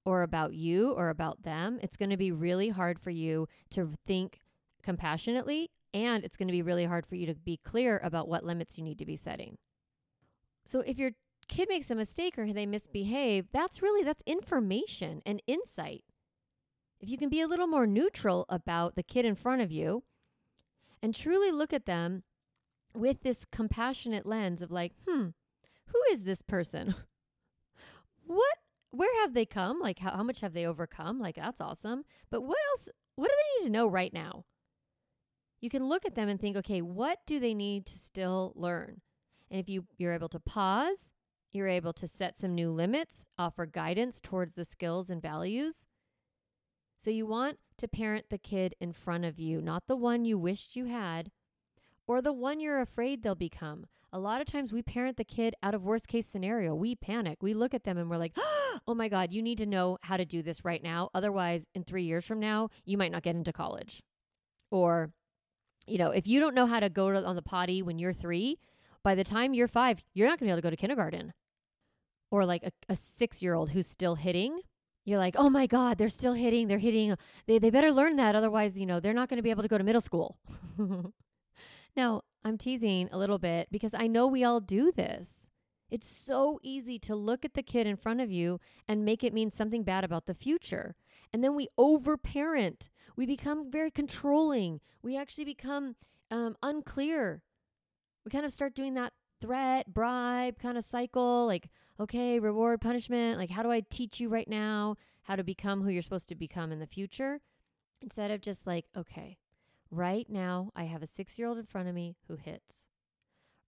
or 0.04 0.22
about 0.22 0.54
you 0.54 0.92
or 0.92 1.08
about 1.08 1.44
them, 1.44 1.80
it's 1.82 1.96
going 1.96 2.10
to 2.10 2.18
be 2.18 2.30
really 2.30 2.68
hard 2.68 3.00
for 3.00 3.10
you 3.10 3.48
to 3.70 3.94
think 4.06 4.42
compassionately 4.84 5.72
and 5.94 6.26
it's 6.26 6.36
going 6.36 6.50
to 6.50 6.52
be 6.52 6.62
really 6.62 6.84
hard 6.84 7.08
for 7.08 7.16
you 7.16 7.26
to 7.26 7.36
be 7.36 7.56
clear 7.64 8.02
about 8.04 8.28
what 8.28 8.44
limits 8.44 8.78
you 8.78 8.84
need 8.84 9.00
to 9.00 9.06
be 9.06 9.16
setting. 9.16 9.58
So 10.66 10.82
if 10.82 10.98
your 10.98 11.12
kid 11.48 11.70
makes 11.70 11.90
a 11.90 11.96
mistake 11.96 12.38
or 12.38 12.52
they 12.52 12.66
misbehave, 12.66 13.48
that's 13.54 13.82
really 13.82 14.04
that's 14.04 14.22
information 14.26 15.22
and 15.26 15.42
insight. 15.48 16.04
If 17.00 17.08
you 17.08 17.18
can 17.18 17.30
be 17.30 17.40
a 17.40 17.48
little 17.48 17.68
more 17.68 17.88
neutral 17.88 18.46
about 18.50 18.96
the 18.98 19.04
kid 19.04 19.24
in 19.24 19.36
front 19.36 19.62
of 19.62 19.72
you 19.72 20.04
and 21.02 21.16
truly 21.16 21.54
look 21.54 21.72
at 21.72 21.86
them 21.86 22.24
with 22.94 23.24
this 23.24 23.46
compassionate 23.54 24.26
lens 24.26 24.62
of 24.62 24.70
like, 24.70 24.92
hmm, 25.08 25.28
who 25.96 26.14
is 26.14 26.24
this 26.24 26.42
person? 26.42 26.96
What 28.28 28.58
where 28.90 29.22
have 29.22 29.36
they 29.36 29.46
come? 29.46 29.80
Like, 29.80 30.00
how, 30.00 30.10
how 30.10 30.24
much 30.24 30.40
have 30.42 30.54
they 30.54 30.66
overcome? 30.66 31.20
Like, 31.20 31.36
that's 31.36 31.62
awesome. 31.62 32.06
But 32.32 32.42
what 32.42 32.58
else? 32.72 32.90
What 33.16 33.30
do 33.30 33.36
they 33.36 33.60
need 33.60 33.68
to 33.68 33.72
know 33.72 33.88
right 33.88 34.12
now? 34.12 34.46
You 35.62 35.70
can 35.70 35.88
look 35.88 36.06
at 36.06 36.16
them 36.16 36.28
and 36.28 36.40
think, 36.40 36.58
okay, 36.58 36.82
what 36.82 37.20
do 37.28 37.40
they 37.40 37.54
need 37.54 37.86
to 37.86 38.00
still 38.00 38.54
learn? 38.56 39.02
And 39.52 39.60
if 39.60 39.70
you, 39.70 39.86
you're 39.98 40.14
able 40.14 40.30
to 40.30 40.40
pause, 40.40 41.12
you're 41.52 41.68
able 41.68 41.94
to 41.94 42.08
set 42.08 42.36
some 42.36 42.56
new 42.56 42.72
limits, 42.72 43.24
offer 43.38 43.68
guidance 43.68 44.20
towards 44.22 44.56
the 44.56 44.66
skills 44.66 45.12
and 45.12 45.22
values. 45.22 45.86
So 46.98 47.12
you 47.12 47.28
want 47.28 47.60
to 47.78 47.88
parent 47.88 48.26
the 48.32 48.38
kid 48.40 48.74
in 48.80 48.92
front 48.92 49.26
of 49.26 49.40
you, 49.40 49.62
not 49.62 49.84
the 49.88 49.96
one 49.96 50.26
you 50.26 50.40
wished 50.40 50.76
you 50.76 50.86
had 50.86 51.32
or 52.08 52.22
the 52.22 52.34
one 52.34 52.60
you're 52.60 52.80
afraid 52.80 53.24
they'll 53.24 53.36
become. 53.36 53.86
A 54.16 54.20
lot 54.20 54.40
of 54.40 54.48
times 54.48 54.72
we 54.72 54.82
parent 54.82 55.18
the 55.18 55.26
kid 55.26 55.56
out 55.62 55.76
of 55.76 55.84
worst 55.84 56.08
case 56.08 56.26
scenario. 56.26 56.74
We 56.74 56.96
panic. 56.96 57.40
We 57.42 57.54
look 57.54 57.74
at 57.74 57.84
them 57.84 57.98
and 57.98 58.10
we're 58.10 58.16
like, 58.16 58.32
"Oh 58.88 58.96
my 58.96 59.10
god, 59.10 59.34
you 59.34 59.42
need 59.42 59.58
to 59.58 59.66
know 59.66 59.98
how 60.04 60.16
to 60.16 60.24
do 60.24 60.42
this 60.42 60.64
right 60.64 60.82
now. 60.82 61.10
Otherwise, 61.14 61.68
in 61.76 61.84
3 61.84 62.04
years 62.04 62.24
from 62.24 62.40
now, 62.40 62.70
you 62.86 62.98
might 62.98 63.12
not 63.12 63.24
get 63.24 63.36
into 63.36 63.52
college." 63.52 64.02
Or 64.72 65.12
you 65.86 65.98
know, 65.98 66.12
if 66.12 66.28
you 66.28 66.40
don't 66.40 66.56
know 66.56 66.66
how 66.66 66.80
to 66.80 66.90
go 66.90 67.12
to, 67.12 67.26
on 67.26 67.36
the 67.36 67.42
potty 67.42 67.82
when 67.82 68.00
you're 68.00 68.14
3, 68.14 68.58
by 69.04 69.16
the 69.16 69.26
time 69.26 69.54
you're 69.54 69.68
5, 69.68 70.00
you're 70.14 70.30
not 70.30 70.40
going 70.40 70.48
to 70.48 70.50
be 70.50 70.52
able 70.52 70.60
to 70.60 70.62
go 70.62 70.70
to 70.70 70.78
kindergarten. 70.78 71.34
Or 72.32 72.46
like 72.46 72.64
a, 72.64 72.72
a 72.88 72.96
6-year-old 72.96 73.72
who's 73.72 73.86
still 73.86 74.16
hitting, 74.16 74.62
you're 75.04 75.20
like, 75.20 75.36
oh 75.38 75.50
my 75.50 75.68
God, 75.68 75.98
they're 75.98 76.10
still 76.10 76.34
hitting. 76.34 76.70
They're 76.70 76.80
hitting. 76.80 77.16
They, 77.48 77.60
they 77.60 77.70
better 77.70 77.92
learn 77.92 78.16
that. 78.16 78.34
Otherwise, 78.34 78.78
you 78.78 78.86
know, 78.86 79.02
they're 79.02 79.14
not 79.14 79.28
going 79.28 79.38
to 79.38 79.44
be 79.44 79.52
able 79.52 79.62
to 79.64 79.70
go 79.70 79.78
to 79.78 79.84
middle 79.84 80.02
school. 80.02 80.38
now, 81.98 82.22
I'm 82.46 82.60
teasing 82.60 83.10
a 83.12 83.18
little 83.18 83.40
bit 83.40 83.70
because 83.72 83.96
I 83.96 84.06
know 84.06 84.28
we 84.28 84.44
all 84.44 84.60
do 84.60 84.92
this. 84.92 85.48
It's 85.90 86.08
so 86.08 86.60
easy 86.62 87.00
to 87.00 87.16
look 87.16 87.44
at 87.44 87.56
the 87.56 87.64
kid 87.64 87.88
in 87.88 87.96
front 87.96 88.22
of 88.22 88.32
you 88.32 88.60
and 88.88 89.04
make 89.04 89.24
it 89.24 89.34
mean 89.34 89.52
something 89.52 89.82
bad 89.84 90.04
about 90.04 90.28
the 90.28 90.36
future. 90.36 90.96
And 91.34 91.44
then 91.44 91.56
we 91.56 91.70
overparent. 91.78 92.92
We 93.16 93.26
become 93.26 93.72
very 93.72 93.90
controlling. 93.90 94.80
We 95.02 95.18
actually 95.18 95.46
become 95.46 95.96
um, 96.30 96.56
unclear. 96.62 97.42
We 98.24 98.30
kind 98.30 98.46
of 98.46 98.54
start 98.54 98.76
doing 98.76 98.94
that 98.94 99.14
threat, 99.42 99.92
bribe 99.92 100.60
kind 100.60 100.78
of 100.78 100.86
cycle 100.86 101.48
like, 101.48 101.70
okay, 102.00 102.40
reward, 102.40 102.80
punishment. 102.80 103.40
Like, 103.40 103.50
how 103.50 103.64
do 103.64 103.72
I 103.72 103.82
teach 103.82 104.20
you 104.20 104.30
right 104.30 104.48
now 104.48 104.98
how 105.24 105.36
to 105.36 105.44
become 105.44 105.82
who 105.82 105.90
you're 105.90 106.04
supposed 106.04 106.30
to 106.30 106.36
become 106.36 106.72
in 106.72 106.80
the 106.80 106.88
future? 106.88 107.42
Instead 108.02 108.30
of 108.30 108.42
just 108.42 108.68
like, 108.68 108.86
okay, 108.96 109.38
right 109.92 110.28
now 110.30 110.72
I 110.76 110.84
have 110.86 111.04
a 111.04 111.08
six 111.08 111.38
year 111.38 111.48
old 111.48 111.58
in 111.58 111.66
front 111.66 111.88
of 111.88 111.96
me 111.96 112.16
who 112.28 112.36
hits. 112.36 112.88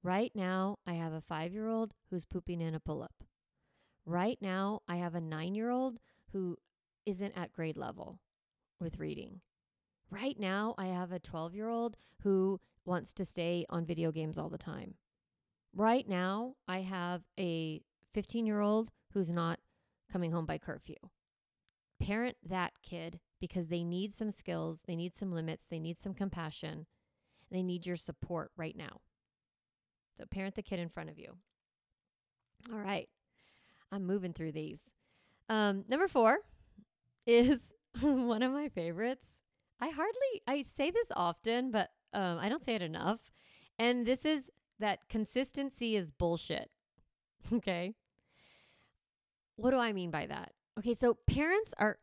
Right 0.04 0.32
now 0.36 0.78
I 0.86 0.94
have 0.94 1.14
a 1.14 1.22
five 1.22 1.54
year 1.54 1.68
old 1.68 1.94
who's 2.10 2.26
pooping 2.26 2.62
in 2.62 2.76
a 2.76 2.80
pull 2.80 3.02
up. 3.02 3.24
Right 4.06 4.38
now 4.42 4.82
I 4.88 4.98
have 4.98 5.16
a 5.16 5.22
nine 5.22 5.56
year 5.56 5.70
old 5.70 6.00
who 6.32 6.58
isn't 7.06 7.38
at 7.38 7.54
grade 7.54 7.78
level 7.78 8.20
with 8.80 9.00
reading. 9.00 9.42
Right 10.10 10.40
now 10.40 10.76
I 10.78 10.88
have 10.88 11.12
a 11.12 11.20
12 11.20 11.56
year 11.56 11.70
old 11.70 11.98
who 12.24 12.60
wants 12.86 13.14
to 13.14 13.26
stay 13.26 13.66
on 13.70 13.86
video 13.86 14.12
games 14.12 14.38
all 14.38 14.50
the 14.50 14.58
time. 14.58 14.96
Right 15.76 16.08
now, 16.08 16.56
I 16.68 16.82
have 16.82 17.22
a 17.40 17.82
15 18.14 18.46
year 18.46 18.62
old 18.62 18.90
who's 19.14 19.30
not 19.30 19.60
coming 20.12 20.32
home 20.32 20.46
by 20.46 20.58
curfew. 20.58 20.96
Parent 22.02 22.38
that 22.44 22.74
kid 22.82 23.20
because 23.40 23.68
they 23.68 23.84
need 23.84 24.16
some 24.16 24.32
skills, 24.32 24.80
they 24.88 24.96
need 24.96 25.16
some 25.16 25.32
limits, 25.32 25.66
they 25.70 25.80
need 25.80 26.00
some 26.00 26.14
compassion, 26.14 26.86
they 27.52 27.64
need 27.64 27.86
your 27.86 27.98
support 27.98 28.52
right 28.58 28.76
now. 28.76 29.02
So, 30.18 30.26
parent 30.26 30.56
the 30.56 30.64
kid 30.64 30.80
in 30.80 30.90
front 30.90 31.10
of 31.10 31.20
you. 31.20 31.38
All 32.72 32.80
right, 32.80 33.08
I'm 33.92 34.06
moving 34.06 34.34
through 34.34 34.54
these. 34.54 34.80
Um, 35.50 35.86
number 35.88 36.08
four 36.08 36.40
is 37.28 37.74
one 38.02 38.44
of 38.44 38.52
my 38.52 38.70
favorites. 38.70 39.26
I 39.80 39.90
hardly 39.90 40.42
I 40.48 40.64
say 40.64 40.92
this 40.92 41.08
often, 41.16 41.72
but 41.72 41.90
um, 42.14 42.40
I 42.40 42.50
don't 42.50 42.64
say 42.64 42.76
it 42.76 42.82
enough. 42.82 43.20
And 43.80 44.06
this 44.06 44.26
is 44.26 44.50
that 44.80 45.08
consistency 45.10 45.96
is 45.96 46.12
bullshit. 46.12 46.70
Okay. 47.54 47.94
What 49.56 49.72
do 49.72 49.78
I 49.78 49.94
mean 49.94 50.12
by 50.12 50.26
that? 50.26 50.52
Okay, 50.78 50.94
so 50.94 51.14
parents 51.14 51.74
are 51.78 51.98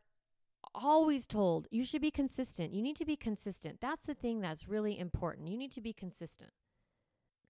always 0.75 1.25
told 1.25 1.67
you 1.71 1.83
should 1.83 2.01
be 2.01 2.11
consistent. 2.11 2.73
You 2.73 2.81
need 2.81 2.95
to 2.97 3.05
be 3.05 3.15
consistent. 3.15 3.79
That's 3.81 4.05
the 4.05 4.13
thing 4.13 4.41
that's 4.41 4.67
really 4.67 4.99
important. 4.99 5.47
You 5.47 5.57
need 5.57 5.71
to 5.73 5.81
be 5.81 5.93
consistent. 5.93 6.51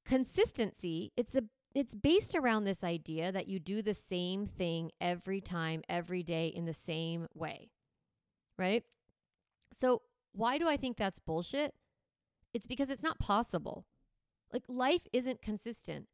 Consistency, 0.05 1.12
it's 1.17 1.36
a 1.36 1.44
it's 1.74 1.94
based 1.94 2.36
around 2.36 2.63
this 2.63 2.84
idea 2.84 3.34
that 3.34 3.48
you 3.48 3.60
do 3.60 3.82
the 3.82 3.94
same 3.94 4.48
thing 4.48 4.91
every 5.01 5.41
time, 5.41 5.82
every 5.89 6.24
day 6.24 6.48
in 6.48 6.65
the 6.65 6.74
same 6.74 7.27
way. 7.34 7.70
Right? 8.58 8.84
So, 9.74 10.01
why 10.32 10.58
do 10.58 10.70
I 10.70 10.77
think 10.77 10.96
that's 10.96 11.20
bullshit? 11.20 11.74
It's 12.53 12.67
because 12.67 12.89
it's 12.89 13.03
not 13.03 13.20
possible. 13.20 13.86
Like 14.53 14.63
life 14.70 15.01
isn't 15.12 15.41
consistent. 15.41 16.08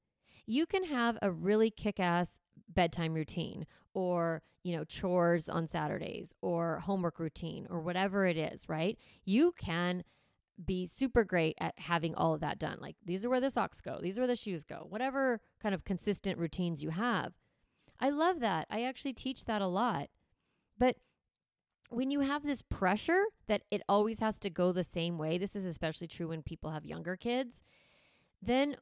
You 0.45 0.65
can 0.65 0.83
have 0.85 1.17
a 1.21 1.31
really 1.31 1.69
kick 1.69 1.99
ass 1.99 2.39
bedtime 2.69 3.13
routine 3.13 3.65
or, 3.93 4.41
you 4.63 4.75
know, 4.75 4.83
chores 4.83 5.49
on 5.49 5.67
Saturdays 5.67 6.33
or 6.41 6.79
homework 6.79 7.19
routine 7.19 7.67
or 7.69 7.81
whatever 7.81 8.25
it 8.25 8.37
is, 8.37 8.67
right? 8.67 8.97
You 9.25 9.53
can 9.57 10.03
be 10.63 10.85
super 10.85 11.23
great 11.23 11.55
at 11.59 11.77
having 11.77 12.13
all 12.15 12.33
of 12.33 12.41
that 12.41 12.59
done. 12.59 12.77
Like 12.79 12.95
these 13.05 13.25
are 13.25 13.29
where 13.29 13.39
the 13.39 13.49
socks 13.49 13.81
go, 13.81 13.99
these 14.01 14.17
are 14.17 14.21
where 14.21 14.27
the 14.27 14.35
shoes 14.35 14.63
go, 14.63 14.85
whatever 14.89 15.41
kind 15.61 15.73
of 15.73 15.83
consistent 15.83 16.37
routines 16.37 16.83
you 16.83 16.91
have. 16.91 17.33
I 17.99 18.09
love 18.09 18.39
that. 18.39 18.67
I 18.69 18.83
actually 18.83 19.13
teach 19.13 19.45
that 19.45 19.61
a 19.61 19.67
lot. 19.67 20.09
But 20.77 20.97
when 21.89 22.09
you 22.09 22.21
have 22.21 22.43
this 22.43 22.61
pressure 22.61 23.25
that 23.47 23.63
it 23.69 23.81
always 23.87 24.19
has 24.19 24.39
to 24.39 24.49
go 24.49 24.71
the 24.71 24.83
same 24.83 25.17
way, 25.17 25.37
this 25.37 25.55
is 25.55 25.65
especially 25.65 26.07
true 26.07 26.29
when 26.29 26.41
people 26.41 26.71
have 26.71 26.85
younger 26.85 27.15
kids 27.15 27.61
then 28.41 28.75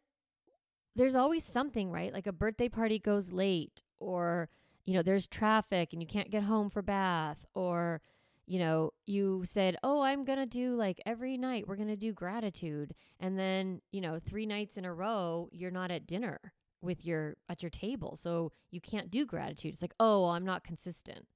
there's 1.00 1.16
always 1.16 1.46
something, 1.46 1.92
right? 1.92 2.14
Like 2.14 2.28
a 2.28 2.34
birthday 2.34 2.68
party 2.68 3.00
goes 3.00 3.32
late, 3.32 3.84
or, 4.02 4.50
you 4.86 4.94
know, 4.94 5.02
there's 5.02 5.28
traffic 5.28 5.94
and 5.94 6.02
you 6.02 6.08
can't 6.08 6.30
get 6.30 6.44
home 6.44 6.70
for 6.70 6.82
bath, 6.82 7.38
or, 7.54 8.02
you 8.46 8.60
know, 8.60 8.92
you 9.06 9.44
said, 9.46 9.78
Oh, 9.82 10.02
I'm 10.02 10.26
going 10.26 10.40
to 10.40 10.46
do 10.46 10.76
like 10.76 11.02
every 11.06 11.38
night, 11.38 11.70
we're 11.70 11.78
going 11.78 11.88
to 11.88 11.96
do 11.96 12.12
gratitude. 12.12 12.94
And 13.22 13.40
then, 13.40 13.80
you 13.94 14.02
know, 14.02 14.20
three 14.20 14.46
nights 14.46 14.76
in 14.76 14.84
a 14.84 14.94
row, 14.94 15.48
you're 15.54 15.72
not 15.72 15.90
at 15.90 16.06
dinner 16.06 16.40
with 16.82 17.06
your 17.06 17.38
at 17.48 17.64
your 17.64 17.70
table. 17.70 18.18
So 18.18 18.52
you 18.70 18.82
can't 18.82 19.10
do 19.10 19.26
gratitude. 19.26 19.74
It's 19.74 19.82
like, 19.82 19.96
oh, 20.02 20.24
well, 20.24 20.32
I'm 20.32 20.46
not 20.46 20.66
consistent. 20.66 21.28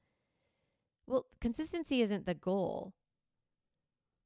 Well, 1.08 1.26
consistency 1.40 2.02
isn't 2.02 2.26
the 2.26 2.36
goal 2.36 2.94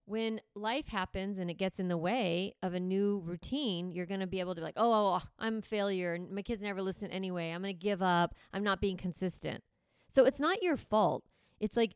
when 0.08 0.40
life 0.56 0.88
happens 0.88 1.38
and 1.38 1.52
it 1.52 1.56
gets 1.56 1.80
in 1.80 1.90
the 1.90 1.98
way 1.98 2.56
of 2.64 2.74
a 2.74 2.80
new 2.80 3.22
routine, 3.26 3.92
you're 3.92 4.06
going 4.06 4.22
to 4.22 4.28
be 4.28 4.40
able 4.40 4.56
to 4.56 4.62
be 4.62 4.66
like, 4.66 4.78
oh, 4.78 4.92
oh, 4.92 5.20
oh, 5.22 5.28
I'm 5.38 5.58
a 5.58 5.62
failure. 5.62 6.18
My 6.32 6.42
kids 6.42 6.62
never 6.62 6.82
listen 6.82 7.12
anyway. 7.12 7.52
I'm 7.52 7.62
going 7.62 7.76
to 7.76 7.80
give 7.80 8.02
up. 8.02 8.34
I'm 8.54 8.64
not 8.64 8.80
being 8.80 8.96
consistent. 8.96 9.66
So 10.10 10.24
it's 10.24 10.40
not 10.40 10.64
your 10.64 10.78
fault. 10.78 11.26
It's 11.60 11.76
like 11.76 11.96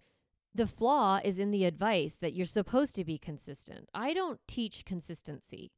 the 0.53 0.67
flaw 0.67 1.21
is 1.23 1.39
in 1.39 1.51
the 1.51 1.63
advice 1.63 2.15
that 2.15 2.33
you're 2.33 2.45
supposed 2.45 2.97
to 2.97 3.05
be 3.05 3.17
consistent. 3.17 3.87
I 3.93 4.13
don't 4.13 4.41
teach 4.45 4.83
consistency. 4.83 5.71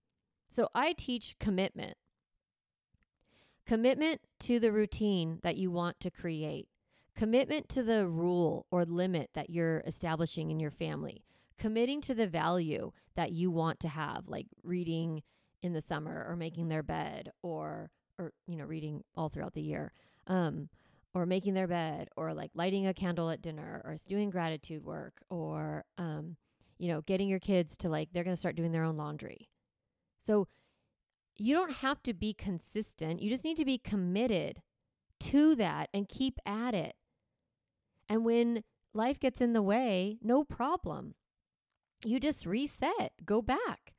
So 0.50 0.70
I 0.74 0.94
teach 0.94 1.36
commitment. 1.40 1.98
Commitment 3.68 4.22
to 4.40 4.60
the 4.60 4.72
routine 4.72 5.38
that 5.44 5.58
you 5.58 5.70
want 5.70 6.00
to 6.00 6.10
create. 6.10 6.68
Commitment 7.16 7.70
to 7.70 7.84
the 7.84 8.08
rule 8.08 8.66
or 8.72 8.86
limit 8.86 9.30
that 9.36 9.52
you're 9.52 9.84
establishing 9.86 10.50
in 10.50 10.60
your 10.60 10.72
family 10.72 11.24
committing 11.58 12.02
to 12.02 12.14
the 12.14 12.28
value 12.28 12.92
that 13.16 13.32
you 13.32 13.52
want 13.52 13.80
to 13.82 13.88
have, 13.88 14.28
like 14.28 14.48
reading 14.64 15.24
in 15.64 15.74
the 15.74 15.82
summer 15.82 16.26
or 16.30 16.36
making 16.36 16.68
their 16.68 16.84
bed 16.84 17.32
or 17.42 17.90
or 18.20 18.34
you 18.48 18.58
know 18.58 18.66
reading 18.66 19.04
all 19.16 19.30
throughout 19.30 19.54
the 19.54 19.62
year 19.62 19.92
um 20.28 20.70
or 21.16 21.26
making 21.26 21.54
their 21.54 21.68
bed 21.68 22.10
or 22.18 22.34
like 22.34 22.52
lighting 22.54 22.86
a 22.86 22.94
candle 22.94 23.30
at 23.30 23.42
dinner 23.42 23.82
or 23.86 23.98
doing 24.08 24.30
gratitude 24.30 24.84
work 24.84 25.14
or 25.30 25.86
um 25.98 26.36
you 26.78 26.92
know 26.92 27.02
getting 27.02 27.30
your 27.30 27.40
kids 27.40 27.78
to 27.78 27.90
like 27.90 28.10
they're 28.12 28.24
going 28.24 28.36
to 28.36 28.40
start 28.40 28.56
doing 28.56 28.72
their 28.72 28.84
own 28.84 28.98
laundry. 28.98 29.50
So 30.22 30.48
you 31.38 31.56
don't 31.56 31.74
have 31.78 32.04
to 32.04 32.14
be 32.14 32.34
consistent 32.34 33.22
you 33.22 33.30
just 33.30 33.44
need 33.44 33.58
to 33.58 33.66
be 33.66 33.78
committed 33.78 34.62
to 35.20 35.56
that 35.56 35.90
and 35.94 36.10
keep 36.10 36.38
at 36.46 36.74
it. 36.76 36.96
And 38.10 38.26
when 38.26 38.64
life 38.94 39.20
gets 39.20 39.40
in 39.40 39.54
the 39.54 39.62
way 39.62 40.18
no 40.22 40.44
problem 40.44 41.16
you 42.06 42.20
just 42.20 42.46
reset, 42.46 43.14
go 43.26 43.42
back. 43.42 43.94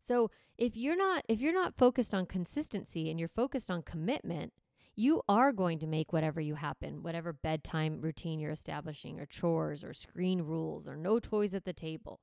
So 0.00 0.30
if 0.58 0.76
you're 0.76 0.96
not 0.96 1.24
if 1.28 1.40
you're 1.40 1.52
not 1.52 1.76
focused 1.76 2.14
on 2.14 2.26
consistency 2.26 3.10
and 3.10 3.18
you're 3.18 3.28
focused 3.28 3.70
on 3.70 3.82
commitment, 3.82 4.52
you 4.94 5.22
are 5.28 5.52
going 5.52 5.78
to 5.80 5.86
make 5.86 6.12
whatever 6.12 6.40
you 6.40 6.54
happen, 6.54 7.02
whatever 7.02 7.32
bedtime 7.32 8.00
routine 8.00 8.40
you're 8.40 8.50
establishing 8.52 9.20
or 9.20 9.26
chores 9.26 9.84
or 9.84 9.92
screen 9.94 10.42
rules 10.42 10.88
or 10.88 10.96
no 10.96 11.18
toys 11.18 11.54
at 11.54 11.64
the 11.64 11.72
table. 11.72 12.20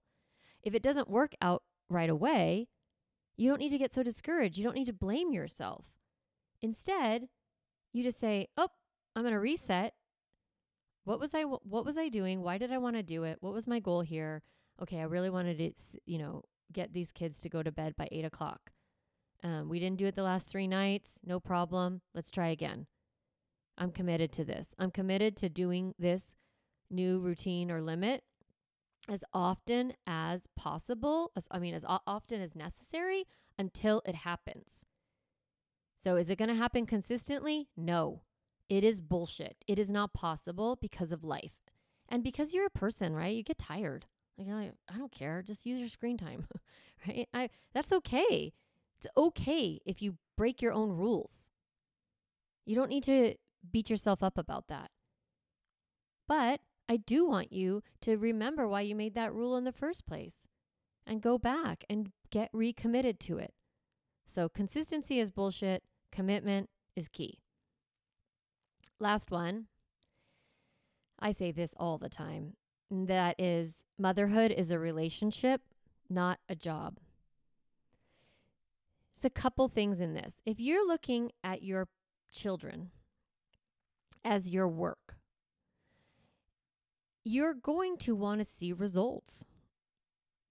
If 0.63 0.73
it 0.73 0.83
doesn't 0.83 1.09
work 1.09 1.33
out 1.41 1.63
right 1.89 2.09
away, 2.09 2.69
you 3.37 3.49
don't 3.49 3.59
need 3.59 3.69
to 3.71 3.77
get 3.77 3.93
so 3.93 4.03
discouraged. 4.03 4.57
You 4.57 4.63
don't 4.63 4.75
need 4.75 4.85
to 4.85 4.93
blame 4.93 5.33
yourself. 5.33 5.87
Instead, 6.61 7.29
you 7.93 8.03
just 8.03 8.19
say, 8.19 8.47
"Oh, 8.57 8.69
I'm 9.15 9.23
going 9.23 9.33
to 9.33 9.39
reset 9.39 9.93
What 11.05 11.19
was 11.19 11.33
I 11.33 11.43
what 11.43 11.85
was 11.85 11.97
I 11.97 12.09
doing? 12.09 12.41
Why 12.41 12.57
did 12.57 12.71
I 12.71 12.77
want 12.77 12.95
to 12.95 13.03
do 13.03 13.23
it? 13.23 13.37
What 13.41 13.53
was 13.53 13.67
my 13.67 13.79
goal 13.79 14.01
here? 14.01 14.41
Okay, 14.81 14.99
I 14.99 15.03
really 15.03 15.29
wanted 15.29 15.57
to, 15.57 15.99
you 16.05 16.17
know, 16.17 16.43
get 16.71 16.93
these 16.93 17.11
kids 17.11 17.39
to 17.41 17.49
go 17.49 17.63
to 17.63 17.71
bed 17.71 17.95
by 17.95 18.07
eight 18.11 18.25
o'clock. 18.25 18.71
Um, 19.43 19.69
we 19.69 19.79
didn't 19.79 19.99
do 19.99 20.05
it 20.05 20.15
the 20.15 20.23
last 20.23 20.47
three 20.47 20.67
nights. 20.67 21.11
No 21.25 21.39
problem. 21.39 22.01
Let's 22.15 22.31
try 22.31 22.47
again. 22.47 22.87
I'm 23.77 23.91
committed 23.91 24.31
to 24.33 24.45
this. 24.45 24.73
I'm 24.79 24.91
committed 24.91 25.35
to 25.37 25.49
doing 25.49 25.93
this 25.99 26.35
new 26.89 27.19
routine 27.19 27.71
or 27.71 27.81
limit 27.81 28.23
as 29.09 29.23
often 29.33 29.93
as 30.07 30.47
possible. 30.55 31.31
As, 31.35 31.47
I 31.51 31.59
mean, 31.59 31.73
as 31.73 31.85
often 31.87 32.41
as 32.41 32.55
necessary 32.55 33.25
until 33.57 34.01
it 34.05 34.15
happens. 34.15 34.85
So, 36.01 36.15
is 36.15 36.29
it 36.29 36.37
going 36.37 36.49
to 36.49 36.55
happen 36.55 36.85
consistently? 36.85 37.69
No. 37.75 38.21
It 38.69 38.83
is 38.83 39.01
bullshit. 39.01 39.57
It 39.67 39.77
is 39.77 39.89
not 39.89 40.13
possible 40.13 40.77
because 40.81 41.11
of 41.11 41.23
life. 41.23 41.57
And 42.09 42.23
because 42.23 42.53
you're 42.53 42.65
a 42.65 42.71
person, 42.71 43.13
right? 43.13 43.35
You 43.35 43.43
get 43.43 43.57
tired. 43.57 44.05
Like, 44.37 44.73
I 44.93 44.97
don't 44.97 45.11
care. 45.11 45.41
Just 45.41 45.65
use 45.65 45.79
your 45.79 45.89
screen 45.89 46.17
time, 46.17 46.47
right? 47.07 47.27
I, 47.33 47.49
that's 47.73 47.91
okay. 47.91 48.53
It's 48.97 49.07
okay 49.15 49.79
if 49.85 50.01
you 50.01 50.17
break 50.37 50.61
your 50.61 50.73
own 50.73 50.91
rules. 50.91 51.47
You 52.65 52.75
don't 52.75 52.89
need 52.89 53.03
to 53.03 53.35
beat 53.71 53.89
yourself 53.89 54.23
up 54.23 54.37
about 54.37 54.67
that. 54.67 54.89
But 56.27 56.61
I 56.89 56.97
do 56.97 57.27
want 57.27 57.51
you 57.51 57.83
to 58.01 58.17
remember 58.17 58.67
why 58.67 58.81
you 58.81 58.95
made 58.95 59.15
that 59.15 59.33
rule 59.33 59.57
in 59.57 59.63
the 59.63 59.71
first 59.71 60.05
place 60.05 60.47
and 61.05 61.21
go 61.21 61.37
back 61.37 61.83
and 61.89 62.11
get 62.31 62.49
recommitted 62.53 63.19
to 63.21 63.37
it. 63.37 63.53
So, 64.27 64.49
consistency 64.49 65.19
is 65.19 65.31
bullshit, 65.31 65.83
commitment 66.11 66.69
is 66.95 67.07
key. 67.07 67.39
Last 68.99 69.31
one. 69.31 69.67
I 71.19 71.31
say 71.31 71.51
this 71.51 71.73
all 71.77 71.97
the 71.97 72.09
time. 72.09 72.55
That 72.91 73.39
is 73.39 73.83
motherhood 73.97 74.51
is 74.51 74.71
a 74.71 74.79
relationship, 74.79 75.61
not 76.09 76.39
a 76.47 76.55
job. 76.55 76.99
There's 79.13 79.25
a 79.25 79.29
couple 79.29 79.67
things 79.67 79.99
in 79.99 80.13
this. 80.13 80.41
If 80.45 80.59
you're 80.59 80.85
looking 80.85 81.31
at 81.43 81.63
your 81.63 81.87
children 82.31 82.91
as 84.23 84.49
your 84.49 84.67
work, 84.67 85.17
you're 87.23 87.53
going 87.53 87.97
to 87.97 88.15
want 88.15 88.39
to 88.39 88.45
see 88.45 88.73
results 88.73 89.45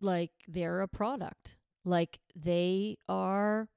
like 0.00 0.32
they're 0.48 0.80
a 0.80 0.88
product, 0.88 1.56
like 1.84 2.20
they 2.34 2.96
are, 3.08 3.68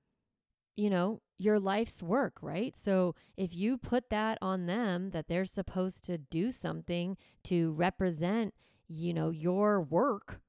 you 0.75 0.89
know, 0.89 1.21
your 1.38 1.60
life's 1.60 2.01
work, 2.01 2.38
right? 2.42 2.77
So 2.77 3.15
if 3.36 3.54
you 3.54 3.77
put 3.77 4.10
that 4.10 4.38
on 4.42 4.65
them 4.65 5.10
that 5.12 5.27
they're 5.27 5.46
supposed 5.46 6.04
to 6.06 6.18
do 6.18 6.51
something 6.51 7.18
to 7.46 7.74
represent, 7.74 8.54
you 8.88 9.13
know, 9.13 9.30
your 9.30 9.82
work, 9.82 10.39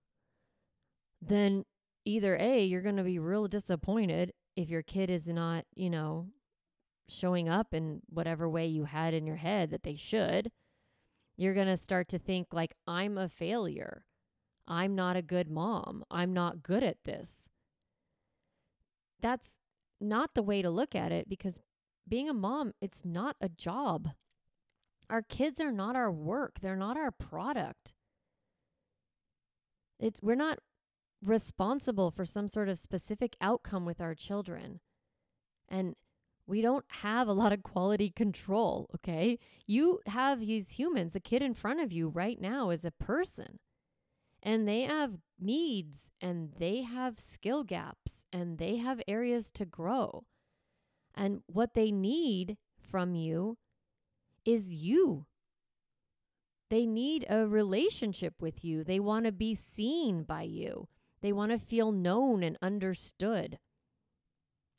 then 1.20 1.64
either 2.04 2.36
A, 2.36 2.64
you're 2.64 2.82
going 2.82 2.96
to 2.96 3.02
be 3.02 3.18
real 3.18 3.48
disappointed 3.48 4.32
if 4.54 4.68
your 4.68 4.82
kid 4.82 5.10
is 5.10 5.26
not, 5.26 5.64
you 5.74 5.90
know, 5.90 6.28
showing 7.08 7.48
up 7.48 7.74
in 7.74 8.00
whatever 8.08 8.48
way 8.48 8.66
you 8.66 8.84
had 8.84 9.14
in 9.14 9.26
your 9.26 9.36
head 9.36 9.70
that 9.70 9.82
they 9.82 9.96
should. 9.96 10.50
You're 11.36 11.54
going 11.54 11.66
to 11.66 11.76
start 11.76 12.08
to 12.08 12.18
think 12.18 12.48
like 12.52 12.74
I'm 12.86 13.18
a 13.18 13.28
failure. 13.28 14.06
I'm 14.68 14.94
not 14.94 15.16
a 15.16 15.22
good 15.22 15.50
mom. 15.50 16.04
I'm 16.10 16.32
not 16.32 16.62
good 16.62 16.82
at 16.82 17.04
this. 17.04 17.48
That's 19.20 19.58
not 20.00 20.34
the 20.34 20.42
way 20.42 20.62
to 20.62 20.70
look 20.70 20.94
at 20.94 21.12
it 21.12 21.28
because 21.28 21.60
being 22.08 22.28
a 22.28 22.34
mom, 22.34 22.72
it's 22.80 23.02
not 23.04 23.36
a 23.40 23.48
job. 23.48 24.10
Our 25.08 25.22
kids 25.22 25.60
are 25.60 25.72
not 25.72 25.96
our 25.96 26.10
work, 26.10 26.60
they're 26.60 26.76
not 26.76 26.96
our 26.96 27.10
product. 27.10 27.94
It's 29.98 30.20
we're 30.22 30.34
not 30.34 30.58
responsible 31.22 32.10
for 32.10 32.24
some 32.24 32.48
sort 32.48 32.68
of 32.68 32.78
specific 32.78 33.36
outcome 33.40 33.84
with 33.84 34.00
our 34.00 34.14
children. 34.14 34.80
And 35.68 35.96
we 36.46 36.62
don't 36.62 36.84
have 36.88 37.26
a 37.26 37.32
lot 37.32 37.52
of 37.52 37.62
quality 37.62 38.10
control, 38.10 38.88
okay? 38.94 39.38
You 39.66 40.00
have 40.06 40.40
these 40.40 40.70
humans, 40.70 41.12
the 41.12 41.20
kid 41.20 41.42
in 41.42 41.54
front 41.54 41.80
of 41.80 41.92
you 41.92 42.08
right 42.08 42.40
now 42.40 42.70
is 42.70 42.84
a 42.84 42.92
person. 42.92 43.58
And 44.42 44.68
they 44.68 44.82
have 44.82 45.14
needs 45.40 46.10
and 46.20 46.52
they 46.58 46.82
have 46.82 47.18
skill 47.18 47.64
gaps 47.64 48.15
and 48.32 48.58
they 48.58 48.76
have 48.76 49.00
areas 49.06 49.50
to 49.52 49.64
grow. 49.64 50.24
And 51.14 51.42
what 51.46 51.74
they 51.74 51.90
need 51.90 52.56
from 52.78 53.14
you 53.14 53.56
is 54.44 54.70
you. 54.70 55.26
They 56.68 56.86
need 56.86 57.26
a 57.28 57.46
relationship 57.46 58.34
with 58.40 58.64
you. 58.64 58.84
They 58.84 59.00
want 59.00 59.26
to 59.26 59.32
be 59.32 59.54
seen 59.54 60.24
by 60.24 60.42
you. 60.42 60.88
They 61.22 61.32
want 61.32 61.52
to 61.52 61.58
feel 61.58 61.92
known 61.92 62.42
and 62.42 62.58
understood. 62.60 63.58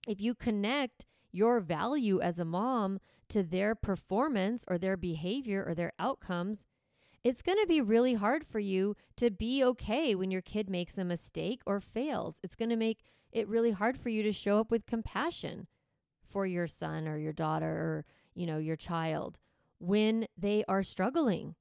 If 0.07 0.21
you 0.21 0.35
connect 0.35 1.05
your 1.31 1.59
value 1.59 2.21
as 2.21 2.39
a 2.39 2.45
mom 2.45 2.99
to 3.29 3.43
their 3.43 3.75
performance 3.75 4.63
or 4.67 4.77
their 4.77 4.97
behavior 4.97 5.63
or 5.67 5.73
their 5.75 5.93
outcomes, 5.99 6.63
it's 7.23 7.41
going 7.41 7.57
to 7.59 7.67
be 7.67 7.81
really 7.81 8.13
hard 8.13 8.45
for 8.45 8.59
you 8.59 8.95
to 9.17 9.29
be 9.29 9.63
okay 9.63 10.15
when 10.15 10.31
your 10.31 10.41
kid 10.41 10.69
makes 10.69 10.97
a 10.97 11.03
mistake 11.03 11.61
or 11.65 11.79
fails. 11.79 12.39
It's 12.43 12.55
going 12.55 12.69
to 12.69 12.75
make 12.75 12.99
it 13.31 13.47
really 13.47 13.71
hard 13.71 13.97
for 13.97 14.09
you 14.09 14.23
to 14.23 14.31
show 14.31 14.59
up 14.59 14.71
with 14.71 14.85
compassion 14.85 15.67
for 16.25 16.45
your 16.45 16.67
son 16.67 17.07
or 17.07 17.17
your 17.17 17.33
daughter 17.33 17.67
or, 17.67 18.05
you 18.33 18.45
know, 18.45 18.57
your 18.57 18.75
child 18.75 19.39
when 19.79 20.27
they 20.37 20.63
are 20.67 20.83
struggling 20.83 21.55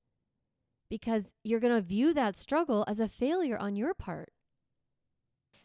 because 0.88 1.32
you're 1.42 1.60
going 1.60 1.74
to 1.74 1.80
view 1.80 2.14
that 2.14 2.36
struggle 2.36 2.84
as 2.86 3.00
a 3.00 3.08
failure 3.08 3.58
on 3.58 3.76
your 3.76 3.94
part. 3.94 4.32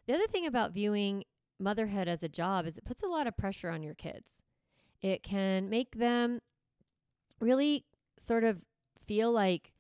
The 0.08 0.14
other 0.14 0.28
thing 0.28 0.46
about 0.46 0.74
viewing 0.74 1.24
motherhood 1.60 2.08
as 2.08 2.24
a 2.24 2.30
job 2.30 2.66
is 2.66 2.78
it 2.78 2.86
puts 2.86 3.04
a 3.04 3.08
lot 3.08 3.28
of 3.28 3.38
pressure 3.38 3.70
on 3.70 3.84
your 3.84 3.94
kids. 3.94 4.42
It 5.02 5.24
can 5.24 5.70
make 5.70 5.96
them 5.96 6.42
really 7.40 7.86
sort 8.18 8.44
of 8.44 8.62
feel 9.06 9.32
like 9.32 9.74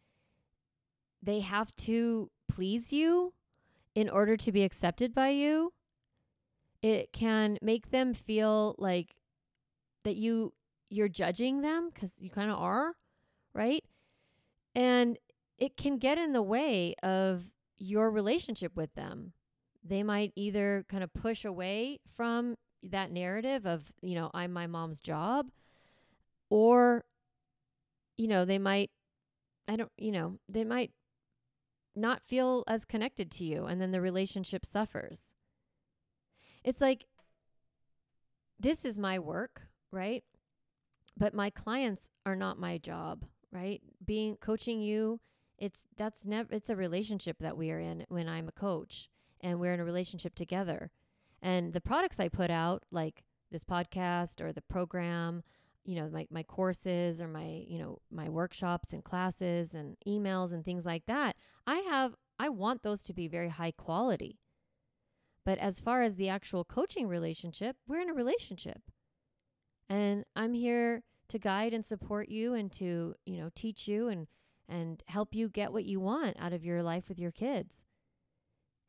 they 1.21 1.41
have 1.41 1.75
to 1.77 2.29
please 2.49 2.91
you 2.91 3.33
in 3.95 4.09
order 4.09 4.37
to 4.37 4.51
be 4.51 4.63
accepted 4.63 5.13
by 5.13 5.29
you. 5.29 5.73
It 6.81 7.13
can 7.13 7.57
make 7.61 7.91
them 7.91 8.13
feel 8.13 8.75
like 8.77 9.15
that 10.03 10.15
you 10.15 10.53
you're 10.89 11.07
judging 11.07 11.61
them 11.61 11.91
cuz 11.91 12.11
you 12.17 12.29
kind 12.29 12.51
of 12.51 12.57
are, 12.59 12.95
right? 13.53 13.83
And 14.75 15.17
it 15.57 15.77
can 15.77 15.97
get 15.97 16.17
in 16.17 16.33
the 16.33 16.41
way 16.41 16.95
of 17.03 17.51
your 17.77 18.09
relationship 18.09 18.75
with 18.75 18.93
them. 18.95 19.33
They 19.83 20.03
might 20.03 20.33
either 20.35 20.85
kind 20.89 21.03
of 21.03 21.13
push 21.13 21.45
away 21.45 21.99
from 22.15 22.57
that 22.83 23.11
narrative 23.11 23.65
of, 23.65 23.91
you 24.01 24.15
know, 24.15 24.31
I'm 24.33 24.51
my 24.51 24.67
mom's 24.67 24.99
job 24.99 25.51
or 26.49 27.05
you 28.17 28.27
know, 28.27 28.45
they 28.45 28.59
might 28.59 28.91
I 29.67 29.75
don't, 29.75 29.91
you 29.97 30.11
know, 30.11 30.39
they 30.49 30.63
might 30.63 30.91
not 31.95 32.23
feel 32.23 32.63
as 32.67 32.85
connected 32.85 33.31
to 33.31 33.43
you 33.43 33.65
and 33.65 33.81
then 33.81 33.91
the 33.91 34.01
relationship 34.01 34.65
suffers. 34.65 35.33
It's 36.63 36.81
like 36.81 37.05
this 38.59 38.85
is 38.85 38.99
my 38.99 39.19
work, 39.19 39.63
right? 39.91 40.23
But 41.17 41.33
my 41.33 41.49
clients 41.49 42.09
are 42.25 42.35
not 42.35 42.59
my 42.59 42.77
job, 42.77 43.25
right? 43.51 43.81
Being 44.05 44.37
coaching 44.37 44.81
you, 44.81 45.19
it's 45.57 45.81
that's 45.97 46.25
never 46.25 46.53
it's 46.53 46.69
a 46.69 46.75
relationship 46.75 47.37
that 47.39 47.57
we 47.57 47.71
are 47.71 47.79
in 47.79 48.05
when 48.09 48.27
I'm 48.27 48.47
a 48.47 48.53
coach 48.53 49.09
and 49.41 49.59
we're 49.59 49.73
in 49.73 49.79
a 49.79 49.85
relationship 49.85 50.35
together. 50.35 50.91
And 51.41 51.73
the 51.73 51.81
products 51.81 52.19
I 52.19 52.29
put 52.29 52.51
out 52.51 52.83
like 52.91 53.23
this 53.51 53.63
podcast 53.63 54.39
or 54.41 54.53
the 54.53 54.61
program 54.61 55.43
you 55.83 55.95
know 55.95 56.09
my, 56.09 56.27
my 56.29 56.43
courses 56.43 57.21
or 57.21 57.27
my 57.27 57.63
you 57.67 57.79
know 57.79 57.99
my 58.11 58.29
workshops 58.29 58.93
and 58.93 59.03
classes 59.03 59.73
and 59.73 59.97
emails 60.07 60.51
and 60.51 60.63
things 60.63 60.85
like 60.85 61.05
that 61.05 61.35
i 61.65 61.77
have 61.77 62.15
i 62.39 62.49
want 62.49 62.83
those 62.83 63.01
to 63.03 63.13
be 63.13 63.27
very 63.27 63.49
high 63.49 63.71
quality. 63.71 64.39
But 65.43 65.57
as 65.57 65.79
far 65.79 66.03
as 66.03 66.15
the 66.15 66.29
actual 66.29 66.63
coaching 66.63 67.07
relationship 67.07 67.77
we're 67.87 68.01
in 68.01 68.09
a 68.09 68.13
relationship. 68.13 68.81
And 69.89 70.25
i'm 70.35 70.53
here 70.53 71.03
to 71.29 71.39
guide 71.39 71.73
and 71.73 71.85
support 71.85 72.29
you 72.29 72.53
and 72.53 72.71
to 72.73 73.15
you 73.25 73.37
know 73.37 73.49
teach 73.55 73.87
you 73.87 74.07
and 74.07 74.27
and 74.69 75.03
help 75.07 75.35
you 75.35 75.49
get 75.49 75.73
what 75.73 75.85
you 75.85 75.99
want 75.99 76.37
out 76.39 76.53
of 76.53 76.63
your 76.63 76.81
life 76.81 77.09
with 77.09 77.19
your 77.19 77.31
kids. 77.31 77.83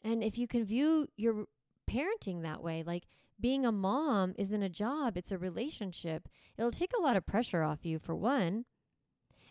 And 0.05 0.23
if 0.23 0.39
you 0.39 0.47
can 0.47 0.65
view 0.65 1.09
your 1.17 1.47
parenting 1.91 2.43
that 2.43 2.63
way 2.63 2.83
like 2.87 3.05
being 3.43 3.67
a 3.67 3.73
mom 3.73 4.35
isn't 4.39 4.63
a 4.63 4.69
job, 4.69 5.17
it's 5.17 5.33
a 5.33 5.37
relationship. 5.37 6.29
It'll 6.57 6.71
take 6.71 6.93
a 6.97 7.03
lot 7.03 7.17
of 7.17 7.27
pressure 7.27 7.63
off 7.63 7.85
you, 7.85 7.99
for 7.99 8.15
one. 8.15 8.65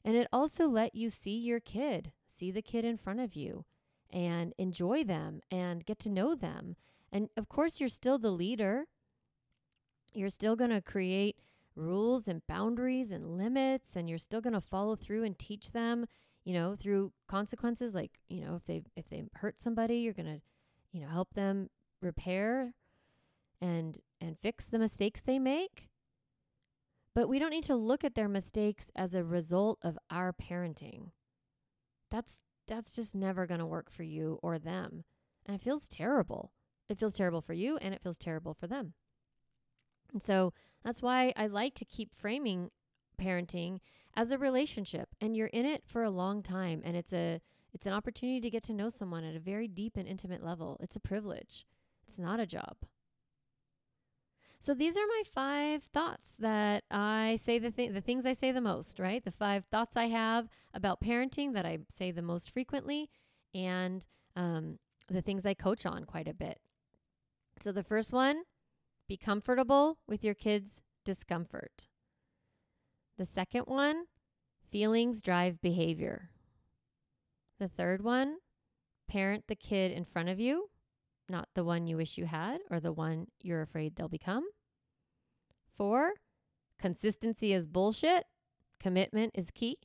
And 0.04 0.16
it 0.16 0.28
also 0.32 0.68
let 0.68 0.96
you 0.96 1.10
see 1.10 1.38
your 1.38 1.60
kid, 1.60 2.14
see 2.30 2.50
the 2.50 2.62
kid 2.62 2.86
in 2.86 2.98
front 2.98 3.20
of 3.20 3.36
you, 3.36 3.66
and 4.10 4.54
enjoy 4.58 5.04
them 5.04 5.42
and 5.52 5.86
get 5.86 6.00
to 6.00 6.10
know 6.10 6.34
them. 6.34 6.78
And 7.12 7.30
of 7.38 7.50
course, 7.50 7.80
you're 7.80 7.90
still 7.90 8.18
the 8.18 8.32
leader. 8.32 8.86
You're 10.14 10.30
still 10.30 10.56
going 10.56 10.72
to 10.72 10.82
create 10.82 11.38
rules 11.76 12.28
and 12.28 12.46
boundaries 12.48 13.12
and 13.12 13.38
limits 13.38 13.96
and 13.96 14.10
you're 14.10 14.18
still 14.18 14.42
going 14.42 14.54
to 14.54 14.62
follow 14.62 14.96
through 14.96 15.24
and 15.24 15.38
teach 15.38 15.72
them, 15.72 16.06
you 16.44 16.54
know, 16.54 16.76
through 16.76 17.12
consequences 17.28 17.94
like, 17.94 18.20
you 18.30 18.44
know, 18.44 18.56
if 18.56 18.66
they 18.66 18.82
if 18.96 19.10
they 19.10 19.24
hurt 19.36 19.60
somebody, 19.62 19.98
you're 19.98 20.14
going 20.14 20.26
to, 20.26 20.42
you 20.92 21.02
know, 21.02 21.08
help 21.08 21.34
them 21.34 21.70
repair 22.02 22.74
and 23.62 24.00
and 24.20 24.38
fix 24.40 24.66
the 24.66 24.80
mistakes 24.80 25.22
they 25.22 25.40
make. 25.40 25.90
But 27.14 27.28
we 27.28 27.40
don't 27.40 27.52
need 27.52 27.66
to 27.66 27.76
look 27.76 28.04
at 28.04 28.16
their 28.16 28.30
mistakes 28.30 28.90
as 28.96 29.14
a 29.14 29.24
result 29.24 29.80
of 29.84 29.98
our 30.10 30.34
parenting. 30.34 31.12
That's 32.10 32.38
that's 32.68 32.92
just 32.92 33.14
never 33.16 33.46
going 33.46 33.60
to 33.60 33.66
work 33.66 33.92
for 33.92 34.04
you 34.04 34.40
or 34.42 34.58
them. 34.58 35.04
And 35.46 35.56
it 35.56 35.62
feels 35.62 35.88
terrible. 35.88 36.54
It 36.88 36.98
feels 36.98 37.16
terrible 37.16 37.42
for 37.42 37.54
you 37.54 37.78
and 37.78 37.94
it 37.94 38.02
feels 38.02 38.18
terrible 38.18 38.54
for 38.54 38.68
them. 38.68 38.94
And 40.14 40.22
so 40.22 40.54
that's 40.84 41.02
why 41.02 41.34
I 41.36 41.48
like 41.48 41.74
to 41.76 41.86
keep 41.86 42.14
framing 42.14 42.70
parenting 43.20 43.80
as 44.16 44.32
a 44.32 44.38
relationship 44.38 45.10
and 45.20 45.36
you're 45.36 45.48
in 45.48 45.66
it 45.66 45.84
for 45.86 46.04
a 46.04 46.10
long 46.10 46.44
time 46.44 46.82
and 46.84 46.98
it's 46.98 47.14
a 47.14 47.40
it's 47.74 47.86
an 47.86 47.94
opportunity 47.94 48.42
to 48.42 48.50
get 48.50 48.64
to 48.66 48.74
know 48.74 48.90
someone 48.90 49.24
at 49.24 49.36
a 49.36 49.40
very 49.40 49.68
deep 49.68 49.96
and 49.96 50.08
intimate 50.08 50.44
level. 50.44 50.78
It's 50.82 50.98
a 50.98 51.00
privilege. 51.00 51.66
It's 52.08 52.20
not 52.20 52.40
a 52.40 52.46
job. 52.46 52.76
So 54.62 54.76
these 54.76 54.96
are 54.96 55.08
my 55.08 55.24
five 55.34 55.84
thoughts 55.86 56.36
that 56.38 56.84
I 56.92 57.40
say 57.42 57.58
the 57.58 57.72
th- 57.72 57.94
the 57.94 58.00
things 58.00 58.28
I 58.28 58.34
say 58.34 58.52
the 58.52 58.62
most, 58.62 59.00
right? 59.00 59.26
The 59.26 59.32
five 59.32 59.66
thoughts 59.66 59.98
I 59.98 60.06
have 60.06 60.50
about 60.72 61.02
parenting 61.02 61.54
that 61.54 61.66
I 61.66 61.80
say 61.90 62.12
the 62.12 62.22
most 62.22 62.52
frequently, 62.52 63.10
and 63.56 64.06
um, 64.36 64.78
the 65.08 65.24
things 65.24 65.48
I 65.48 65.56
coach 65.56 65.88
on 65.88 66.06
quite 66.06 66.28
a 66.28 66.34
bit. 66.36 66.60
So 67.60 67.72
the 67.72 67.84
first 67.84 68.14
one, 68.14 68.44
be 69.10 69.18
comfortable 69.18 69.98
with 70.08 70.24
your 70.24 70.36
kids' 70.36 70.84
discomfort. 71.04 71.88
The 73.18 73.26
second 73.26 73.64
one, 73.64 74.06
feelings 74.70 75.24
drive 75.24 75.60
behavior. 75.60 76.30
The 77.58 77.68
third 77.68 78.04
one, 78.04 78.38
parent 79.10 79.46
the 79.48 79.56
kid 79.56 79.92
in 79.92 80.06
front 80.06 80.30
of 80.30 80.40
you 80.40 80.70
not 81.32 81.50
the 81.56 81.64
one 81.64 81.88
you 81.88 81.98
wish 81.98 82.18
you 82.18 82.26
had 82.26 82.60
or 82.70 82.80
the 82.80 82.92
one 82.92 83.28
you're 83.42 83.62
afraid 83.62 83.96
they'll 83.96 84.08
become. 84.08 84.46
Four, 85.76 86.14
consistency 86.80 87.54
is 87.54 87.66
bullshit, 87.66 88.26
commitment 88.80 89.32
is 89.34 89.50
key. 89.52 89.78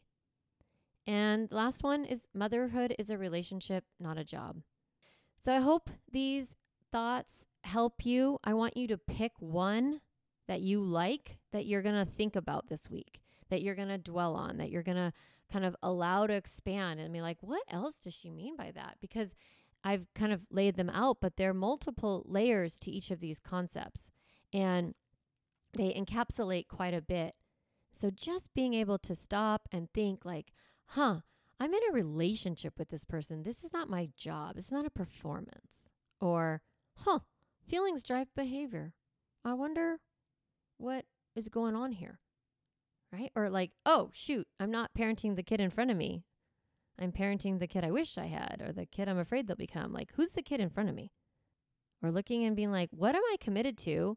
And 1.07 1.51
last 1.53 1.83
one 1.83 2.05
is 2.05 2.27
motherhood 2.35 2.95
is 2.99 3.11
a 3.11 3.17
relationship, 3.19 3.85
not 4.01 4.19
a 4.19 4.25
job. 4.25 4.63
So 5.45 5.53
I 5.53 5.61
hope 5.61 5.89
these 6.11 6.57
thoughts 6.91 7.47
help 7.63 8.05
you. 8.05 8.39
I 8.43 8.55
want 8.55 8.77
you 8.77 8.89
to 8.89 8.99
pick 8.99 9.33
one 9.39 10.01
that 10.49 10.61
you 10.61 10.81
like 10.81 11.39
that 11.53 11.67
you're 11.67 11.83
going 11.83 12.05
to 12.05 12.11
think 12.11 12.35
about 12.35 12.69
this 12.69 12.91
week, 12.91 13.21
that 13.51 13.63
you're 13.63 13.75
going 13.75 13.89
to 13.89 13.99
dwell 13.99 14.35
on, 14.35 14.57
that 14.59 14.71
you're 14.71 14.83
going 14.83 14.97
to 14.97 15.13
kind 15.53 15.65
of 15.65 15.77
allow 15.83 16.27
to 16.27 16.35
expand 16.35 16.99
and 16.99 17.13
be 17.13 17.21
like, 17.21 17.39
what 17.41 17.63
else 17.71 17.99
does 18.01 18.15
she 18.15 18.31
mean 18.31 18.57
by 18.57 18.73
that? 18.73 18.97
Because 19.01 19.35
I've 19.87 20.13
kind 20.17 20.33
of 20.33 20.41
laid 20.51 20.75
them 20.75 20.91
out, 20.91 21.19
but 21.21 21.37
there 21.37 21.51
are 21.51 21.55
multiple 21.55 22.25
layers 22.27 22.77
to 22.81 22.91
each 22.91 23.13
of 23.13 23.21
these 23.21 23.39
concepts 23.39 24.11
and 24.53 24.95
they 25.75 25.95
encapsulate 25.95 26.67
quite 26.67 26.93
a 26.93 27.01
bit. 27.01 27.37
So 27.93 28.11
just 28.11 28.53
being 28.53 28.75
able 28.75 28.99
to 28.99 29.15
stop 29.15 29.69
and 29.71 29.89
think, 29.95 30.25
like, 30.25 30.53
huh, 30.87 31.21
I'm 31.61 31.73
in 31.73 31.81
a 31.89 31.93
relationship 31.93 32.81
with 32.81 32.89
this 32.89 33.05
person. 33.05 33.45
This 33.45 33.63
is 33.63 33.73
not 33.73 33.89
my 33.89 34.09
job, 34.17 34.57
it's 34.59 34.73
not 34.73 34.87
a 34.87 34.91
performance. 34.91 35.91
Or, 36.21 36.63
huh, 36.97 37.21
feelings 37.65 38.03
drive 38.03 38.35
behavior. 38.35 38.93
I 39.45 39.55
wonder 39.55 40.01
what 40.79 41.05
is 41.37 41.49
going 41.49 41.77
on 41.77 41.93
here. 41.93 42.19
Right? 43.13 43.31
Or 43.37 43.49
like, 43.49 43.71
oh, 43.87 44.11
shoot, 44.13 44.49
I'm 44.59 44.73
not 44.73 44.95
parenting 44.99 45.37
the 45.37 45.45
kid 45.45 45.61
in 45.61 45.71
front 45.71 45.93
of 45.93 45.97
me. 45.97 46.25
I'm 46.99 47.13
parenting 47.13 47.59
the 47.59 47.67
kid 47.67 47.85
I 47.85 47.91
wish 47.91 48.17
I 48.17 48.27
had 48.27 48.63
or 48.65 48.73
the 48.73 48.87
kid 48.87 49.09
I'm 49.09 49.19
afraid 49.19 49.47
they'll 49.47 49.57
become. 49.57 49.93
Like, 49.93 50.13
who's 50.15 50.31
the 50.31 50.43
kid 50.43 50.61
in 50.61 50.71
front 50.71 50.89
of 50.89 50.95
me? 50.95 51.13
Or 52.03 52.11
looking 52.11 52.45
and 52.45 52.57
being 52.57 52.73
like, 52.73 52.91
what 52.91 53.15
am 53.15 53.23
I 53.33 53.37
committed 53.41 53.77
to? 53.79 54.17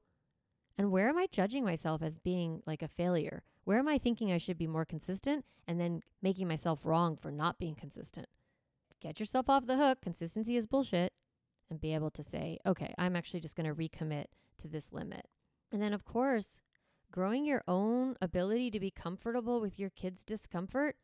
And 0.78 0.92
where 0.92 1.10
am 1.10 1.18
I 1.18 1.28
judging 1.32 1.66
myself 1.66 2.02
as 2.02 2.20
being 2.20 2.62
like 2.66 2.82
a 2.82 2.88
failure? 2.88 3.44
Where 3.66 3.80
am 3.80 3.88
I 3.88 3.98
thinking 3.98 4.32
I 4.32 4.38
should 4.38 4.58
be 4.58 4.68
more 4.68 4.86
consistent 4.86 5.46
and 5.68 5.80
then 5.80 6.02
making 6.22 6.48
myself 6.48 6.80
wrong 6.84 7.18
for 7.18 7.32
not 7.32 7.60
being 7.60 7.76
consistent? 7.76 8.28
Get 9.02 9.20
yourself 9.20 9.50
off 9.50 9.66
the 9.66 9.78
hook. 9.78 10.00
Consistency 10.02 10.56
is 10.56 10.68
bullshit. 10.68 11.14
And 11.70 11.80
be 11.80 11.94
able 11.94 12.10
to 12.12 12.24
say, 12.24 12.58
okay, 12.66 12.96
I'm 12.98 13.16
actually 13.16 13.42
just 13.42 13.56
going 13.56 13.68
to 13.68 13.76
recommit 13.76 14.26
to 14.58 14.68
this 14.68 14.92
limit. 14.92 15.28
And 15.72 15.80
then, 15.82 15.94
of 15.94 16.04
course, 16.04 16.60
growing 17.12 17.46
your 17.46 17.64
own 17.68 18.16
ability 18.22 18.72
to 18.72 18.80
be 18.80 18.90
comfortable 18.90 19.62
with 19.62 19.78
your 19.78 19.92
kids' 19.92 20.24
discomfort 20.24 20.96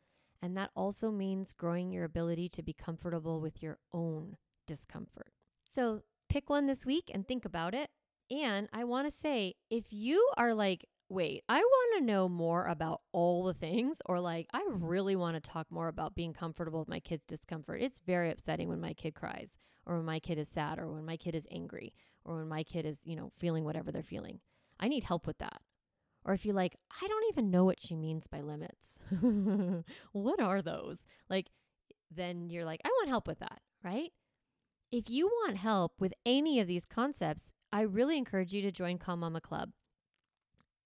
and 0.45 0.55
that 0.55 0.69
also 0.75 1.10
means 1.10 1.53
growing 1.53 1.91
your 1.91 2.03
ability 2.03 2.47
to 2.49 2.62
be 2.62 2.71
comfortable 2.71 3.41
with 3.41 3.63
your 3.63 3.79
own 3.91 4.38
discomfort. 4.67 5.34
So 5.73 6.03
pick 6.29 6.51
one 6.51 6.67
this 6.67 6.86
week 6.86 7.10
and 7.12 7.27
think 7.27 7.45
about 7.45 7.73
it. 7.73 7.89
And 8.29 8.69
I 8.71 8.84
want 8.84 9.08
to 9.08 9.12
say 9.12 9.55
if 9.71 9.86
you 9.89 10.23
are 10.38 10.53
like, 10.53 10.86
wait, 11.10 11.43
I 11.49 11.58
want 11.58 11.99
to 11.99 12.05
know 12.05 12.29
more 12.29 12.65
about 12.65 13.01
all 13.12 13.43
the 13.43 13.53
things, 13.55 14.01
or 14.05 14.19
like, 14.19 14.47
I 14.53 14.63
really 14.69 15.15
want 15.15 15.36
to 15.36 15.49
talk 15.49 15.67
more 15.71 15.88
about 15.88 16.15
being 16.15 16.34
comfortable 16.34 16.79
with 16.79 16.88
my 16.88 16.99
kid's 16.99 17.25
discomfort. 17.25 17.81
It's 17.81 18.01
very 18.05 18.29
upsetting 18.31 18.69
when 18.69 18.81
my 18.81 18.93
kid 18.93 19.15
cries, 19.15 19.58
or 19.86 19.97
when 19.97 20.05
my 20.05 20.19
kid 20.19 20.38
is 20.38 20.49
sad, 20.49 20.79
or 20.79 20.91
when 20.91 21.05
my 21.05 21.17
kid 21.17 21.36
is 21.36 21.47
angry, 21.51 21.93
or 22.23 22.38
when 22.38 22.47
my 22.47 22.63
kid 22.63 22.86
is, 22.86 22.99
you 23.03 23.15
know, 23.15 23.31
feeling 23.38 23.63
whatever 23.63 23.91
they're 23.91 24.03
feeling. 24.03 24.39
I 24.79 24.88
need 24.88 25.03
help 25.03 25.25
with 25.25 25.38
that. 25.39 25.62
Or 26.25 26.33
if 26.33 26.43
you're 26.43 26.55
like, 26.55 26.75
I 27.01 27.07
don't 27.07 27.25
even 27.29 27.51
know 27.51 27.63
what 27.63 27.79
she 27.79 27.95
means 27.95 28.25
by 28.27 28.41
limits. 28.41 28.97
what 30.11 30.41
are 30.41 30.61
those? 30.61 31.05
Like, 31.29 31.51
then 32.09 32.49
you're 32.49 32.65
like, 32.65 32.81
I 32.83 32.89
want 32.89 33.09
help 33.09 33.27
with 33.27 33.39
that, 33.39 33.61
right? 33.83 34.11
If 34.91 35.09
you 35.09 35.27
want 35.27 35.57
help 35.57 35.93
with 35.99 36.13
any 36.25 36.59
of 36.59 36.67
these 36.67 36.85
concepts, 36.85 37.53
I 37.71 37.81
really 37.81 38.17
encourage 38.17 38.53
you 38.53 38.61
to 38.63 38.71
join 38.71 38.97
Calm 38.97 39.19
Mama 39.19 39.41
Club. 39.41 39.71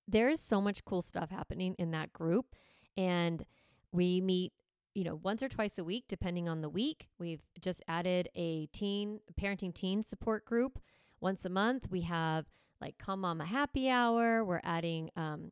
There 0.07 0.27
is 0.27 0.41
so 0.41 0.59
much 0.59 0.83
cool 0.83 1.01
stuff 1.01 1.29
happening 1.29 1.75
in 1.77 1.91
that 1.91 2.11
group. 2.11 2.55
And 2.97 3.45
we 3.91 4.19
meet, 4.19 4.51
you 4.93 5.03
know, 5.03 5.19
once 5.23 5.41
or 5.41 5.47
twice 5.47 5.77
a 5.77 5.83
week, 5.83 6.05
depending 6.09 6.49
on 6.49 6.61
the 6.61 6.69
week. 6.69 7.07
We've 7.17 7.43
just 7.61 7.81
added 7.87 8.27
a 8.35 8.65
teen, 8.67 9.19
parenting 9.39 9.73
teen 9.73 10.03
support 10.03 10.45
group. 10.45 10.79
Once 11.21 11.45
a 11.45 11.49
month, 11.49 11.87
we 11.89 12.01
have 12.01 12.47
like 12.81 12.97
Calm 12.97 13.21
Mama 13.21 13.45
Happy 13.45 13.89
Hour. 13.89 14.43
We're 14.43 14.61
adding 14.63 15.09
um, 15.15 15.51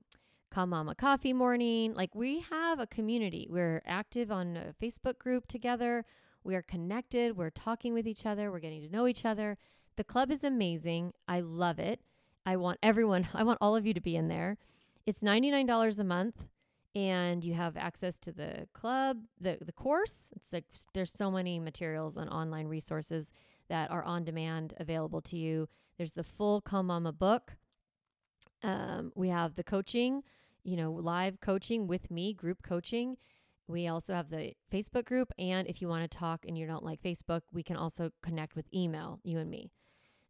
Mama 0.56 0.96
Coffee 0.96 1.34
Morning. 1.34 1.94
Like 1.94 2.16
we 2.16 2.40
have 2.50 2.80
a 2.80 2.88
community. 2.88 3.48
We're 3.50 3.82
active 3.86 4.32
on 4.32 4.58
a 4.58 4.74
Facebook 4.84 5.20
group 5.20 5.48
together. 5.48 6.06
We 6.44 6.56
are 6.56 6.62
connected. 6.62 7.38
We're 7.38 7.50
talking 7.50 7.94
with 7.94 8.08
each 8.08 8.26
other. 8.26 8.52
We're 8.52 8.60
getting 8.60 8.82
to 8.82 8.90
know 8.90 9.08
each 9.08 9.26
other. 9.26 9.58
The 9.98 10.04
club 10.04 10.32
is 10.32 10.44
amazing. 10.44 11.14
I 11.28 11.42
love 11.42 11.78
it. 11.80 12.02
I 12.46 12.56
want 12.56 12.80
everyone, 12.82 13.28
I 13.34 13.44
want 13.44 13.60
all 13.62 13.76
of 13.76 13.86
you 13.86 13.94
to 13.94 14.02
be 14.02 14.16
in 14.16 14.30
there. 14.30 14.58
It's 15.06 15.20
$99 15.20 16.00
a 16.00 16.04
month 16.04 16.36
and 16.96 17.44
you 17.44 17.54
have 17.54 17.78
access 17.78 18.18
to 18.18 18.32
the 18.32 18.68
club, 18.74 19.20
the 19.40 19.58
the 19.64 19.72
course. 19.72 20.30
It's 20.36 20.52
like 20.52 20.66
there's 20.96 21.12
so 21.12 21.30
many 21.30 21.60
materials 21.60 22.18
and 22.18 22.28
online 22.30 22.68
resources 22.68 23.32
that 23.70 23.92
are 23.92 24.04
on 24.04 24.24
demand 24.24 24.74
available 24.80 25.22
to 25.22 25.38
you. 25.38 25.70
There's 25.98 26.14
the 26.14 26.24
full 26.24 26.62
Calm 26.62 26.88
Mama 26.88 27.12
book. 27.12 27.58
Um, 28.64 29.12
we 29.16 29.30
have 29.30 29.56
the 29.56 29.64
coaching, 29.64 30.24
you 30.64 30.78
know, 30.78 30.92
live 30.92 31.40
coaching 31.42 31.88
with 31.88 32.12
me, 32.12 32.34
group 32.34 32.64
coaching. 32.64 33.18
We 33.68 33.88
also 33.88 34.14
have 34.14 34.30
the 34.30 34.54
Facebook 34.72 35.06
group. 35.06 35.32
And 35.38 35.68
if 35.68 35.82
you 35.82 35.88
want 35.88 36.10
to 36.10 36.18
talk 36.18 36.46
and 36.48 36.58
you 36.58 36.66
don't 36.66 36.86
like 36.86 37.02
Facebook, 37.02 37.42
we 37.52 37.64
can 37.64 37.76
also 37.76 38.12
connect 38.24 38.56
with 38.56 38.74
email, 38.74 39.20
you 39.24 39.40
and 39.40 39.50
me. 39.50 39.72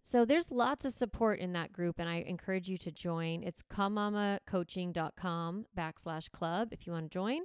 So 0.01 0.23
there's 0.23 0.51
lots 0.51 0.85
of 0.85 0.93
support 0.93 1.39
in 1.39 1.51
that 1.51 1.73
group, 1.73 1.99
and 1.99 2.07
I 2.07 2.23
encourage 2.25 2.69
you 2.69 2.77
to 2.77 2.91
join. 2.91 3.43
It's 3.43 3.61
calmmamacoaching.com 3.61 5.65
backslash 5.77 6.31
club 6.31 6.69
if 6.71 6.87
you 6.87 6.93
want 6.93 7.11
to 7.11 7.13
join. 7.13 7.41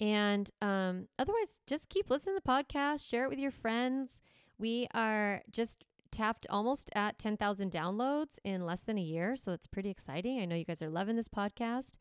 And 0.00 0.48
um, 0.62 1.08
otherwise, 1.18 1.58
just 1.66 1.88
keep 1.88 2.08
listening 2.08 2.36
to 2.36 2.42
the 2.44 2.50
podcast, 2.50 3.04
share 3.04 3.24
it 3.24 3.30
with 3.30 3.40
your 3.40 3.50
friends. 3.50 4.20
We 4.58 4.86
are 4.94 5.42
just 5.50 5.84
tapped 6.10 6.46
almost 6.50 6.90
at 6.94 7.18
10,000 7.18 7.70
downloads 7.70 8.38
in 8.44 8.64
less 8.64 8.80
than 8.80 8.98
a 8.98 9.02
year. 9.02 9.36
So 9.36 9.50
that's 9.50 9.66
pretty 9.66 9.90
exciting. 9.90 10.40
I 10.40 10.44
know 10.44 10.56
you 10.56 10.64
guys 10.64 10.82
are 10.82 10.90
loving 10.90 11.16
this 11.16 11.28
podcast 11.28 11.92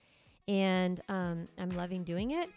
and 0.48 1.02
um, 1.10 1.48
I'm 1.58 1.70
loving 1.72 2.04
doing 2.04 2.32
it. 2.32 2.50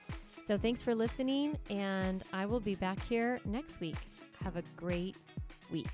So 0.46 0.56
thanks 0.56 0.82
for 0.82 0.94
listening. 0.94 1.58
And 1.68 2.22
I 2.32 2.46
will 2.46 2.60
be 2.60 2.74
back 2.74 3.00
here 3.02 3.40
next 3.44 3.80
week. 3.80 3.96
Have 4.42 4.56
a 4.56 4.62
great 4.76 5.16
week. 5.72 5.88